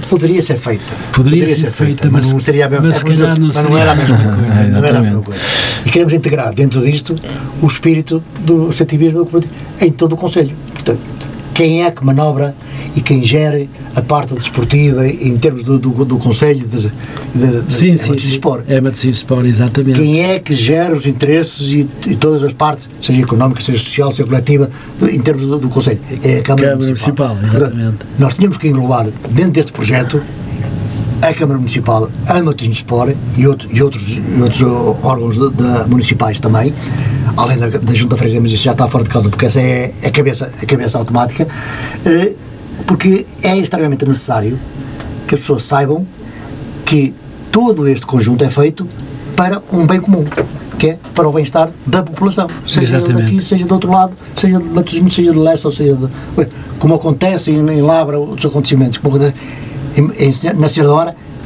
[0.09, 0.85] Poderia ser feita.
[1.13, 3.63] Poderia, Poderia ser, feita, feita mas, não seria a mesma, mas, é, mas, não, mas
[3.63, 4.69] não era a mesma coisa.
[4.69, 5.41] não era a mesma coisa.
[5.85, 7.17] E queremos integrar dentro disto
[7.63, 9.29] o espírito do associativismo
[9.81, 10.55] em todo o Conselho.
[10.75, 11.01] Portanto,
[11.57, 12.55] quem é que manobra
[12.95, 16.91] e quem gere a parte desportiva em termos do, do, do Conselho de,
[17.35, 18.29] de, de sim, é sim, sim.
[18.29, 18.65] Sport.
[18.69, 19.99] É Matosinhos Sport, exatamente.
[19.99, 24.13] Quem é que gera os interesses e, e, todas as partes, seja económica, seja social,
[24.13, 24.71] seja coletiva,
[25.11, 25.99] em termos do, do Conselho?
[26.23, 27.35] É a Câmara, Câmara Municipal.
[27.35, 27.97] Municipal exatamente.
[27.97, 30.21] Portanto, nós tínhamos que englobar dentro deste projeto
[31.23, 34.63] a Câmara Municipal, a Matosinhos Sport e, outro, e outros, e outros
[35.03, 36.73] órgãos de, de, municipais também,
[37.37, 39.93] além da, da Junta Freira, mas isso já está fora de causa, porque essa é
[40.05, 41.47] a cabeça, a cabeça automática.
[42.05, 42.35] Eh,
[42.87, 44.59] porque é extremamente necessário
[45.27, 46.07] que as pessoas saibam
[46.85, 47.15] que
[47.51, 48.87] todo este conjunto é feito
[49.35, 50.25] para um bem comum,
[50.79, 53.23] que é para o bem-estar da população, seja Exatamente.
[53.23, 56.09] daqui, seja do outro lado, seja de Matosinhos, seja de Lessa, ou seja de,
[56.79, 59.37] como acontece em, em Labra, outros acontecimentos, como acontece
[59.97, 60.13] em,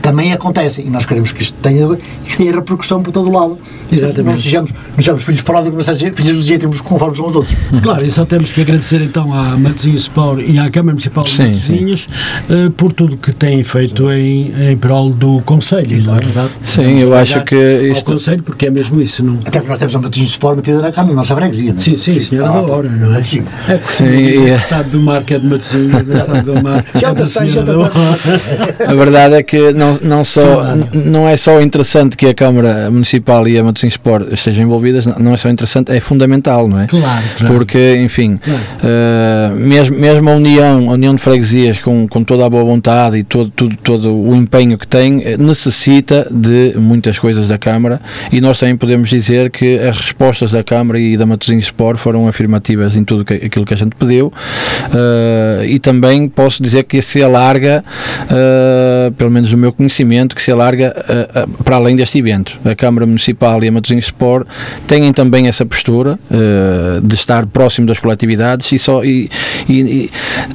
[0.03, 1.87] da Hora, também acontecem e nós queremos que isto tenha,
[2.27, 3.59] que tenha repercussão por todo o lado.
[3.91, 4.23] Exatamente.
[4.23, 7.55] Não sejamos, não sejamos filhos pródigos, mas filhos legítimos conforme são os outros.
[7.83, 11.43] Claro, e só temos que agradecer então à Matosinhos Sport e à Câmara Municipal de
[11.43, 12.09] Matosinhos
[12.49, 16.51] uh, por tudo que têm feito em, em prol do Conselho, não é verdade?
[16.63, 18.11] Sim, eu acho que isto...
[18.11, 19.39] Ao Conselho, porque é mesmo isso, não?
[19.41, 21.83] Até porque nós temos a Matosinhos Sport metida na, na nossa freguesia, não é?
[21.83, 23.23] Sim, sim, sim senhora ah, da hora, não é?
[23.23, 23.43] Sim.
[23.69, 27.13] É sim, o estado do mar que é de Matosinhos, o estado do mar já
[27.13, 28.91] está, já está.
[28.91, 33.47] A verdade é que não, não só não é só interessante que a Câmara Municipal
[33.49, 36.87] e a Matosinhos Sport estejam envolvidas, não é só interessante, é fundamental, não é?
[36.87, 37.55] Claro, claro.
[37.55, 38.61] Porque, enfim, claro.
[38.83, 43.17] uh, mesmo, mesmo a União, a União de Freguesias, com, com toda a boa vontade
[43.17, 48.01] e todo, todo, todo o empenho que tem, eh, necessita de muitas coisas da Câmara
[48.33, 52.29] e nós também podemos dizer que as respostas da Câmara e da Matosinhos Sport foram
[52.29, 57.01] afirmativas em tudo que, aquilo que a gente pediu uh, e também posso dizer que
[57.03, 57.85] se alarga,
[58.25, 62.59] uh, pelo menos no meu conhecimento, que se alarga uh, uh, para além deste evento.
[62.65, 64.47] A Câmara Municipal e a Matosinhos Sport
[64.87, 69.31] têm também essa postura uh, de estar próximo das coletividades e só, e,
[69.69, 70.11] e, e,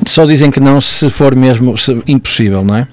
[0.05, 2.87] só dizem que não se for mesmo se, impossível, não é?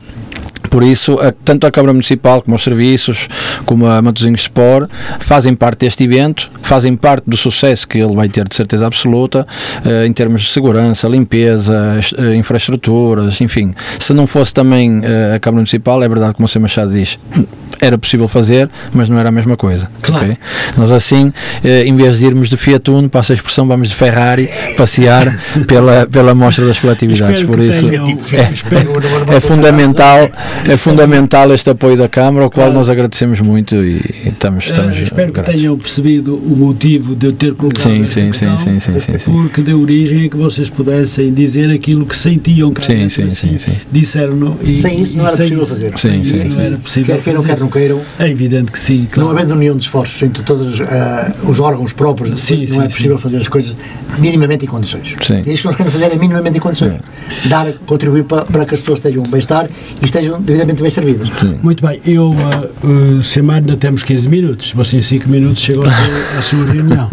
[0.72, 3.28] Por isso, a, tanto a Câmara Municipal como os serviços,
[3.66, 8.26] como a Matosinhos Sport, fazem parte deste evento, fazem parte do sucesso que ele vai
[8.26, 9.46] ter de certeza absoluta,
[9.84, 13.74] uh, em termos de segurança, limpeza, uh, infraestruturas, enfim.
[13.98, 16.60] Se não fosse também uh, a Câmara Municipal, é verdade, como o Sr.
[16.60, 17.18] Machado diz,
[17.78, 19.90] era possível fazer, mas não era a mesma coisa.
[20.00, 20.24] Claro.
[20.24, 20.38] Okay?
[20.78, 21.32] Nós assim,
[21.64, 26.06] em vez de irmos de Fiat Uno, passa a expressão, vamos de Ferrari passear pela,
[26.06, 27.42] pela mostra das coletividades.
[27.42, 30.30] Por isso, é, é fundamental
[30.68, 32.78] é fundamental este apoio da Câmara, ao qual claro.
[32.78, 35.52] nós agradecemos muito e, estamos, estamos uh, Espero gratos.
[35.52, 39.18] que tenham percebido o motivo de eu ter colocado sim, sim, sim, sim, sim, sim,
[39.18, 43.30] sim, porque deu origem a que vocês pudessem dizer aquilo que sentiam que sim, sim,
[43.30, 43.72] sim, sim.
[43.90, 47.42] disseram e, sem isso não era possível fazer sim, sim, sim, era possível quer queiram,
[47.42, 49.28] quer não queiram é evidente que sim claro.
[49.28, 50.84] não havendo união de esforços entre todos uh,
[51.50, 53.76] os órgãos próprios sim, não é possível fazer as coisas
[54.18, 55.42] minimamente em condições sim.
[55.44, 57.00] e isso que nós queremos fazer é minimamente em condições
[57.46, 59.68] dar, contribuir para, para que as pessoas estejam bem-estar
[60.00, 61.56] e estejam devidamente bem servidas Sim.
[61.62, 65.84] Muito bem, eu, uh, uh, Semana, ainda temos 15 minutos, você em 5 minutos chegou
[65.86, 67.08] à sua reunião.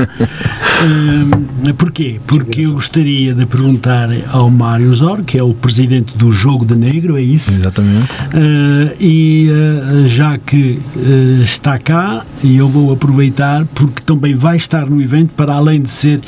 [0.80, 2.20] Uh, porquê?
[2.26, 6.76] Porque eu gostaria de perguntar ao Mário Zor, que é o presidente do Jogo de
[6.76, 7.52] Negro, é isso?
[7.52, 8.08] Exatamente.
[8.34, 14.56] Uh, e uh, já que uh, está cá, e eu vou aproveitar, porque também vai
[14.58, 16.22] estar no evento, para além de ser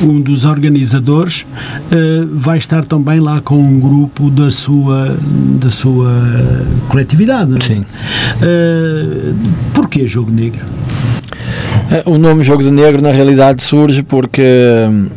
[0.00, 1.44] um dos organizadores,
[2.32, 5.16] vai estar também lá com um grupo da sua,
[5.60, 6.08] da sua
[6.88, 7.54] coletividade.
[7.56, 7.60] É?
[7.60, 7.84] Sim.
[8.42, 9.34] Uh,
[9.74, 10.60] porquê Jogo Negro?
[12.06, 14.42] Uh, o nome Jogo de Negro na realidade surge porque
[14.90, 15.08] hum,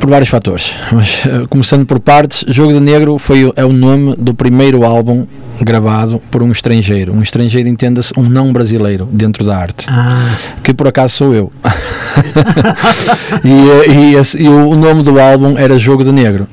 [0.00, 4.14] por vários fatores, mas uh, começando por partes, Jogo de Negro foi é o nome
[4.16, 5.26] do primeiro álbum
[5.60, 7.12] gravado por um estrangeiro.
[7.12, 10.36] Um estrangeiro entenda-se um não brasileiro dentro da arte, ah.
[10.62, 11.52] que por acaso sou eu.
[13.44, 16.46] e, e, esse, e o nome do álbum era Jogo de Negro.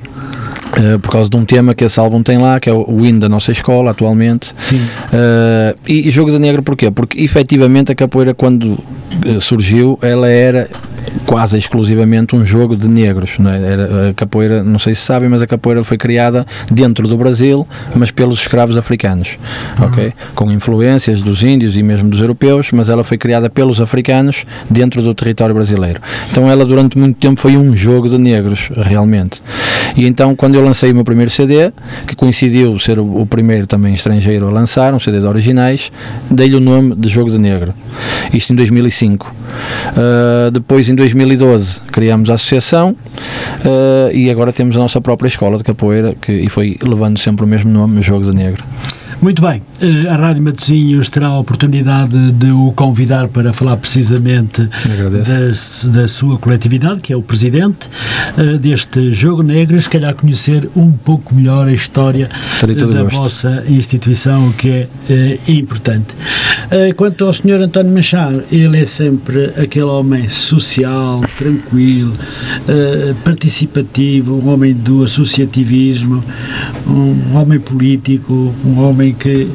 [0.78, 3.20] Uh, por causa de um tema que esse álbum tem lá, que é o hino
[3.20, 4.52] da nossa escola atualmente.
[4.52, 6.92] Uh, e, e, jogo de negro porquê?
[6.92, 10.70] Porque efetivamente a capoeira quando uh, surgiu, ela era
[11.26, 13.38] quase exclusivamente um jogo de negros.
[13.40, 13.62] Não é?
[13.62, 17.68] Era, a capoeira, não sei se sabem, mas a capoeira foi criada dentro do Brasil,
[17.96, 19.38] mas pelos escravos africanos,
[19.80, 19.86] uhum.
[19.88, 20.14] ok?
[20.34, 25.02] Com influências dos índios e mesmo dos europeus, mas ela foi criada pelos africanos dentro
[25.02, 26.02] do território brasileiro.
[26.32, 29.42] Então ela durante muito tempo foi um jogo de negros, realmente.
[29.96, 31.72] E então quando eu lancei o meu primeiro CD,
[32.08, 35.92] que coincidiu ser o, o primeiro também estrangeiro a lançar, um CD de originais,
[36.30, 37.74] dei-lhe o nome de Jogo de Negro.
[38.34, 39.34] Isto em 2005.
[39.96, 42.96] Uh, depois em 2012 criámos a associação
[43.66, 47.46] uh, e agora temos a nossa própria escola de capoeira que, e foi levando sempre
[47.46, 48.64] o mesmo nome, Jogos de Negro.
[49.26, 54.62] Muito bem, eh, a Rádio Matosinhos terá a oportunidade de o convidar para falar precisamente
[54.62, 57.90] da, da, sua coletividade, que é o presidente
[58.38, 62.30] uh, deste Jogo Negro, se calhar conhecer um pouco melhor a história
[62.62, 63.16] da gosto.
[63.16, 66.14] vossa instituição, que é uh, importante.
[66.96, 67.62] Quanto ao Sr.
[67.62, 72.14] António Machado, ele é sempre aquele homem social, tranquilo,
[73.24, 76.24] participativo, um homem do associativismo,
[76.88, 79.50] um homem político, um homem que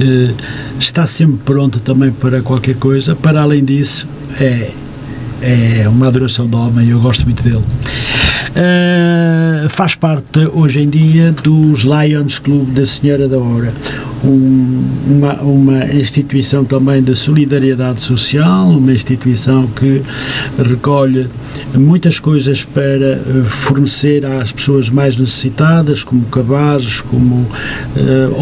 [0.00, 0.34] eh,
[0.78, 3.14] está sempre pronto também para qualquer coisa.
[3.14, 4.06] Para além disso,
[4.40, 4.70] é,
[5.42, 7.64] é uma adoração do homem eu gosto muito dele.
[8.50, 13.72] Uh, faz parte hoje em dia dos Lions Club da Senhora da Hora
[14.24, 20.02] um, uma, uma instituição também de solidariedade social, uma instituição que
[20.58, 21.28] recolhe
[21.74, 27.46] muitas coisas para eh, fornecer às pessoas mais necessitadas, como cabazes, como uh,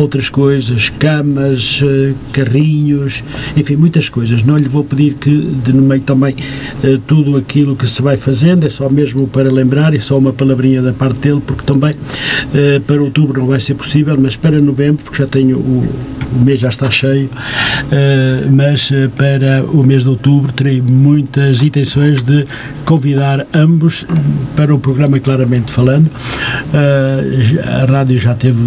[0.01, 3.22] outras coisas, camas, uh, carrinhos,
[3.57, 4.43] enfim, muitas coisas.
[4.43, 5.31] Não lhe vou pedir que
[5.64, 6.35] denome também
[6.85, 10.33] uh, tudo aquilo que se vai fazendo, é só mesmo para lembrar e só uma
[10.33, 11.95] palavrinha da parte dele, porque também
[12.87, 16.61] para outubro não vai ser possível, mas para novembro, porque já tenho o, o mês
[16.61, 22.47] já está cheio, uh, mas uh, para o mês de outubro terei muitas intenções de
[22.85, 24.07] convidar ambos
[24.57, 26.07] para o programa Claramente Falando.
[26.07, 28.59] Uh, a rádio já teve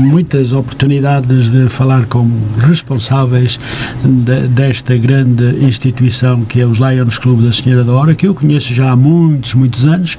[0.00, 2.28] muitas oportunidades de falar com
[2.58, 3.58] responsáveis
[4.04, 8.34] de, desta grande instituição que é os Lions Club da Senhora da Hora, que eu
[8.34, 10.16] conheço já há muitos, muitos anos,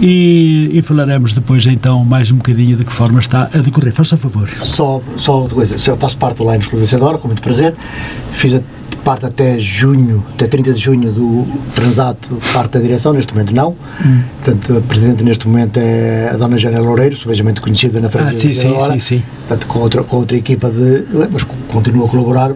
[0.00, 3.92] e, e falaremos depois então mais um bocadinho de que forma está a decorrer.
[3.92, 4.48] Faça favor.
[4.62, 7.28] Só, só outra coisa, eu faço parte do Lions Club da Senhora da Hora, com
[7.28, 7.74] muito prazer,
[8.32, 8.77] fiz a
[9.08, 13.74] parte até junho, até 30 de junho do transato, parte da direção, neste momento não.
[14.04, 14.20] Hum.
[14.44, 18.32] Portanto, a presidente neste momento é a dona Jana Loureiro, subejamente conhecida na frente ah,
[18.34, 19.22] sim, sim, sim, sim.
[19.46, 21.06] Portanto, com outra, com outra equipa de.
[21.30, 22.52] Mas continua a colaborar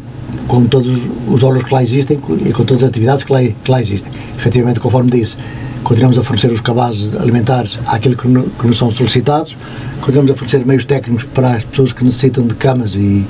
[0.46, 3.70] com todos os órgãos que lá existem e com todas as atividades que lá, que
[3.70, 4.12] lá existem.
[4.36, 5.36] Efetivamente, conforme disse,
[5.82, 9.56] continuamos a fornecer os cabazes alimentares àqueles que, que nos são solicitados,
[10.02, 13.24] continuamos a fornecer meios técnicos para as pessoas que necessitam de camas e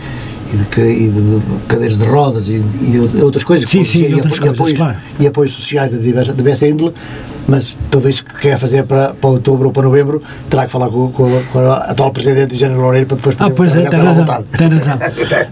[0.53, 4.39] e de, e de cadeiras de rodas e, e outras coisas, sim, sim, e, outras
[4.39, 4.97] coisas, apoios, claro.
[5.19, 6.93] e apoios sociais de diversa, diversa índole,
[7.49, 10.89] mas tudo isso que quer fazer para, para outubro ou para novembro terá que falar
[10.89, 14.01] com, com, com a atual Presidente Jana Loureiro para depois poder ah, pois é, tem
[14.01, 14.99] razão, tem razão.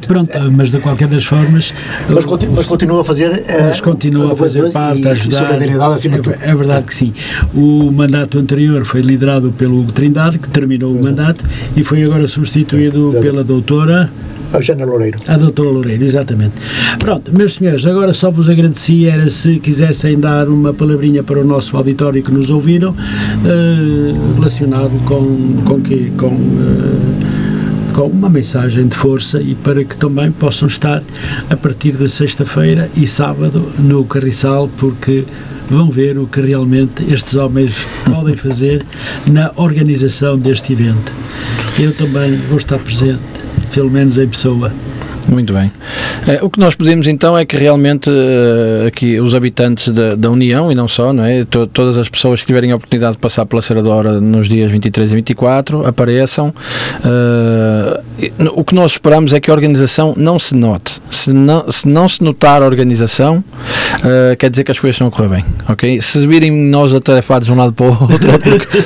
[0.06, 1.74] Pronto, mas de qualquer das formas
[2.08, 5.60] mas, continua, mas continua a fazer mas continua a fazer parte, a ajudar.
[5.60, 7.12] é, é verdade que sim.
[7.54, 11.44] O mandato anterior foi liderado pelo Hugo Trindade que terminou o mandato
[11.76, 14.10] e foi agora substituído pela doutora
[14.52, 15.18] a Jana Loureiro.
[15.26, 16.54] A doutora Loureiro, exatamente.
[16.98, 21.44] Pronto, meus senhores, agora só vos agradecia era se quisessem dar uma palavrinha para o
[21.44, 28.86] nosso auditório que nos ouviram, uh, relacionado com, com, que, com, uh, com uma mensagem
[28.88, 31.02] de força e para que também possam estar
[31.48, 35.24] a partir da sexta-feira e sábado no Carriçal, porque
[35.68, 37.72] vão ver o que realmente estes homens
[38.04, 38.84] podem fazer
[39.26, 41.12] na organização deste evento.
[41.78, 43.39] Eu também vou estar presente
[43.72, 44.72] pelo menos em pessoa.
[45.30, 45.70] Muito bem.
[46.26, 50.28] É, o que nós pedimos então é que realmente uh, aqui os habitantes da, da,
[50.28, 51.44] União e não só, não é?
[51.44, 55.14] Todas as pessoas que tiverem a oportunidade de passar pela Ceradora nos dias 23 e
[55.14, 56.52] 24 apareçam.
[57.04, 61.00] Uh, o que nós esperamos é que a organização não se note.
[61.08, 65.10] Se não se, não se notar a organização, uh, quer dizer que as coisas a
[65.10, 66.02] correr bem, ok?
[66.02, 68.28] Se virem nós atarefados de um lado para o outro,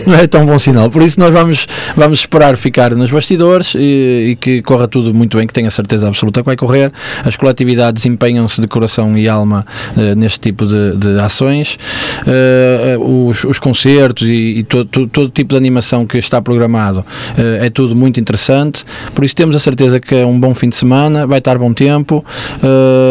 [0.06, 0.90] não é tão bom sinal.
[0.90, 1.66] Por isso nós vamos,
[1.96, 6.06] vamos esperar ficar nos bastidores e, e que corra tudo muito bem, que tenha certeza
[6.06, 6.92] absoluta luta que vai correr.
[7.24, 9.64] As coletividades empenham-se de coração e alma
[9.96, 11.78] uh, neste tipo de, de ações.
[12.26, 17.04] Uh, os, os, concertos e, e todo, todo, todo, tipo de animação que está programado
[17.36, 18.84] é tudo muito interessante.
[19.14, 21.72] Por isso temos a certeza que é um bom fim de semana, vai estar bom
[21.72, 22.24] tempo,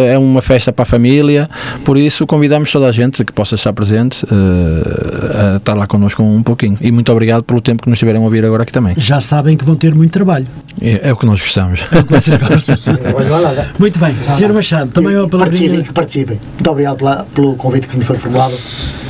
[0.09, 1.49] é uma festa para a família.
[1.83, 4.25] Por isso convidamos toda a gente que possa estar presente
[5.53, 6.77] a estar lá connosco um pouquinho.
[6.81, 8.93] E muito obrigado pelo tempo que nos estiveram a ouvir agora aqui também.
[8.97, 10.47] Já sabem que vão ter muito trabalho.
[10.81, 11.81] É, é o que nós gostamos.
[11.91, 12.75] É o que vocês gostam.
[13.79, 14.53] muito bem, Sr.
[14.53, 15.59] Machado, também uma palavrinha.
[15.69, 16.39] Participem, que participem.
[16.53, 18.53] Muito obrigado pela, pelo convite que nos foi formulado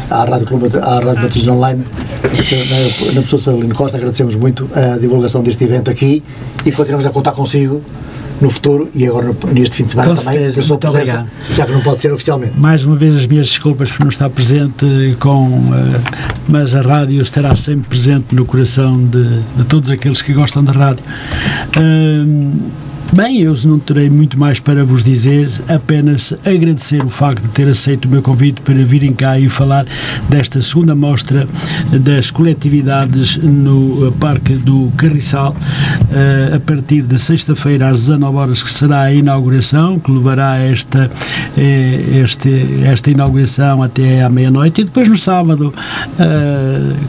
[0.09, 1.83] à Rádio, Clube, à Rádio Batista Online.
[3.13, 6.23] Na pessoa de Lino Costa, agradecemos muito a divulgação deste evento aqui
[6.65, 7.81] e continuamos a contar consigo
[8.41, 11.29] no futuro e agora neste fim de semana Com também, certeza, sou presença, obrigado.
[11.53, 12.59] já que não pode ser oficialmente.
[12.59, 15.71] Mais uma vez as minhas desculpas por não estar presente com, uh,
[16.47, 20.73] mas a rádio estará sempre presente no coração de, de todos aqueles que gostam da
[20.73, 21.03] rádio.
[21.77, 22.59] Uh,
[23.15, 27.69] Bem, eu não terei muito mais para vos dizer, apenas agradecer o facto de ter
[27.69, 29.85] aceito o meu convite para virem cá e falar
[30.27, 31.45] desta segunda mostra
[31.91, 35.55] das coletividades no Parque do Carriçal,
[36.55, 41.07] a partir de sexta-feira às 19 horas, que será a inauguração, que levará esta,
[41.55, 45.71] este, esta inauguração até à meia-noite, e depois no sábado,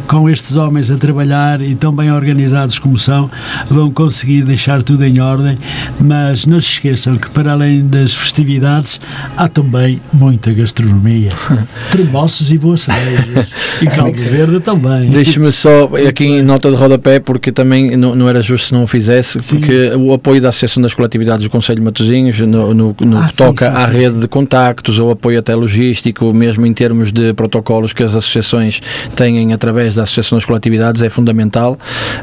[0.06, 3.30] com estes homens a trabalhar e tão bem organizados como são,
[3.70, 5.56] vão conseguir deixar tudo em ordem
[6.00, 9.00] mas não se esqueçam que para além das festividades
[9.36, 11.30] há também muita gastronomia,
[11.90, 13.46] tremoços e boas cervejas.
[13.82, 15.10] E caldo verde também.
[15.10, 18.84] Deixe-me só aqui em nota de rodapé porque também não, não era justo se não
[18.84, 19.56] o fizesse, sim.
[19.56, 23.26] porque o apoio da Associação das Coletividades do Conselho de Matosinhos no, no, no ah,
[23.26, 27.12] que toca sim, sim, à rede de contactos, ou apoio até logístico, mesmo em termos
[27.12, 28.80] de protocolos que as associações
[29.16, 31.76] têm através da Associação das Coletividades é fundamental,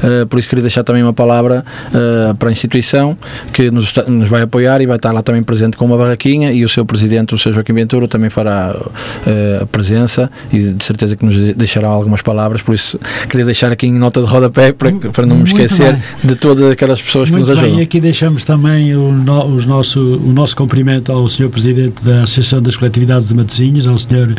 [0.04, 3.18] uh, por isso queria deixar também uma palavra uh, para a instituição
[3.52, 6.64] que nos, nos, vai apoiar e vai estar lá também presente com uma barraquinha e
[6.64, 11.16] o seu presidente, o seu Joaquim Ventura, também fará uh, a presença e de certeza
[11.16, 13.00] que nos deixará algumas palavras, por isso
[13.30, 17.02] queria deixar aqui em nota de rodapé para, para não me esquecer de todas aquelas
[17.02, 17.80] pessoas Muito que nos ajudam.
[17.80, 21.50] E aqui deixamos também o, no, os nosso, o nosso cumprimento ao Sr.
[21.50, 24.36] Presidente da Associação das Coletividades de Matosinhos, ao Sr.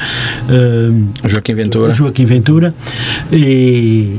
[0.49, 1.93] Uh, Joaquim Ventura.
[1.93, 2.75] Joaquim Ventura
[3.33, 4.17] e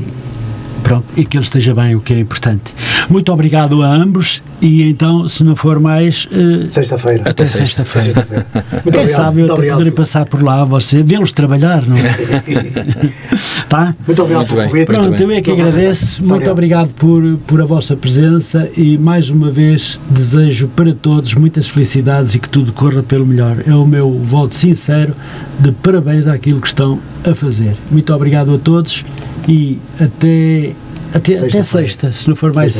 [0.84, 2.74] pronto, e que ele esteja bem, o que é importante.
[3.08, 6.26] Muito obrigado a ambos e então, se não for mais.
[6.26, 7.28] Uh, sexta-feira.
[7.28, 8.04] Até sexta-feira.
[8.04, 8.26] Sexta
[8.82, 12.02] Quem obrigado, sabe eu poderei passar por lá, você, vê-los trabalhar, não é?
[13.68, 13.96] tá?
[14.06, 16.20] Muito obrigado muito por Pronto, eu é que agradeço.
[16.20, 21.34] Muito, muito obrigado por, por a vossa presença e mais uma vez desejo para todos
[21.34, 23.56] muitas felicidades e que tudo corra pelo melhor.
[23.66, 25.14] É o meu voto sincero
[25.58, 27.74] de parabéns àquilo que estão a fazer.
[27.90, 29.04] Muito obrigado a todos
[29.48, 30.73] e até,
[31.14, 32.72] até, até sexta, se não for mais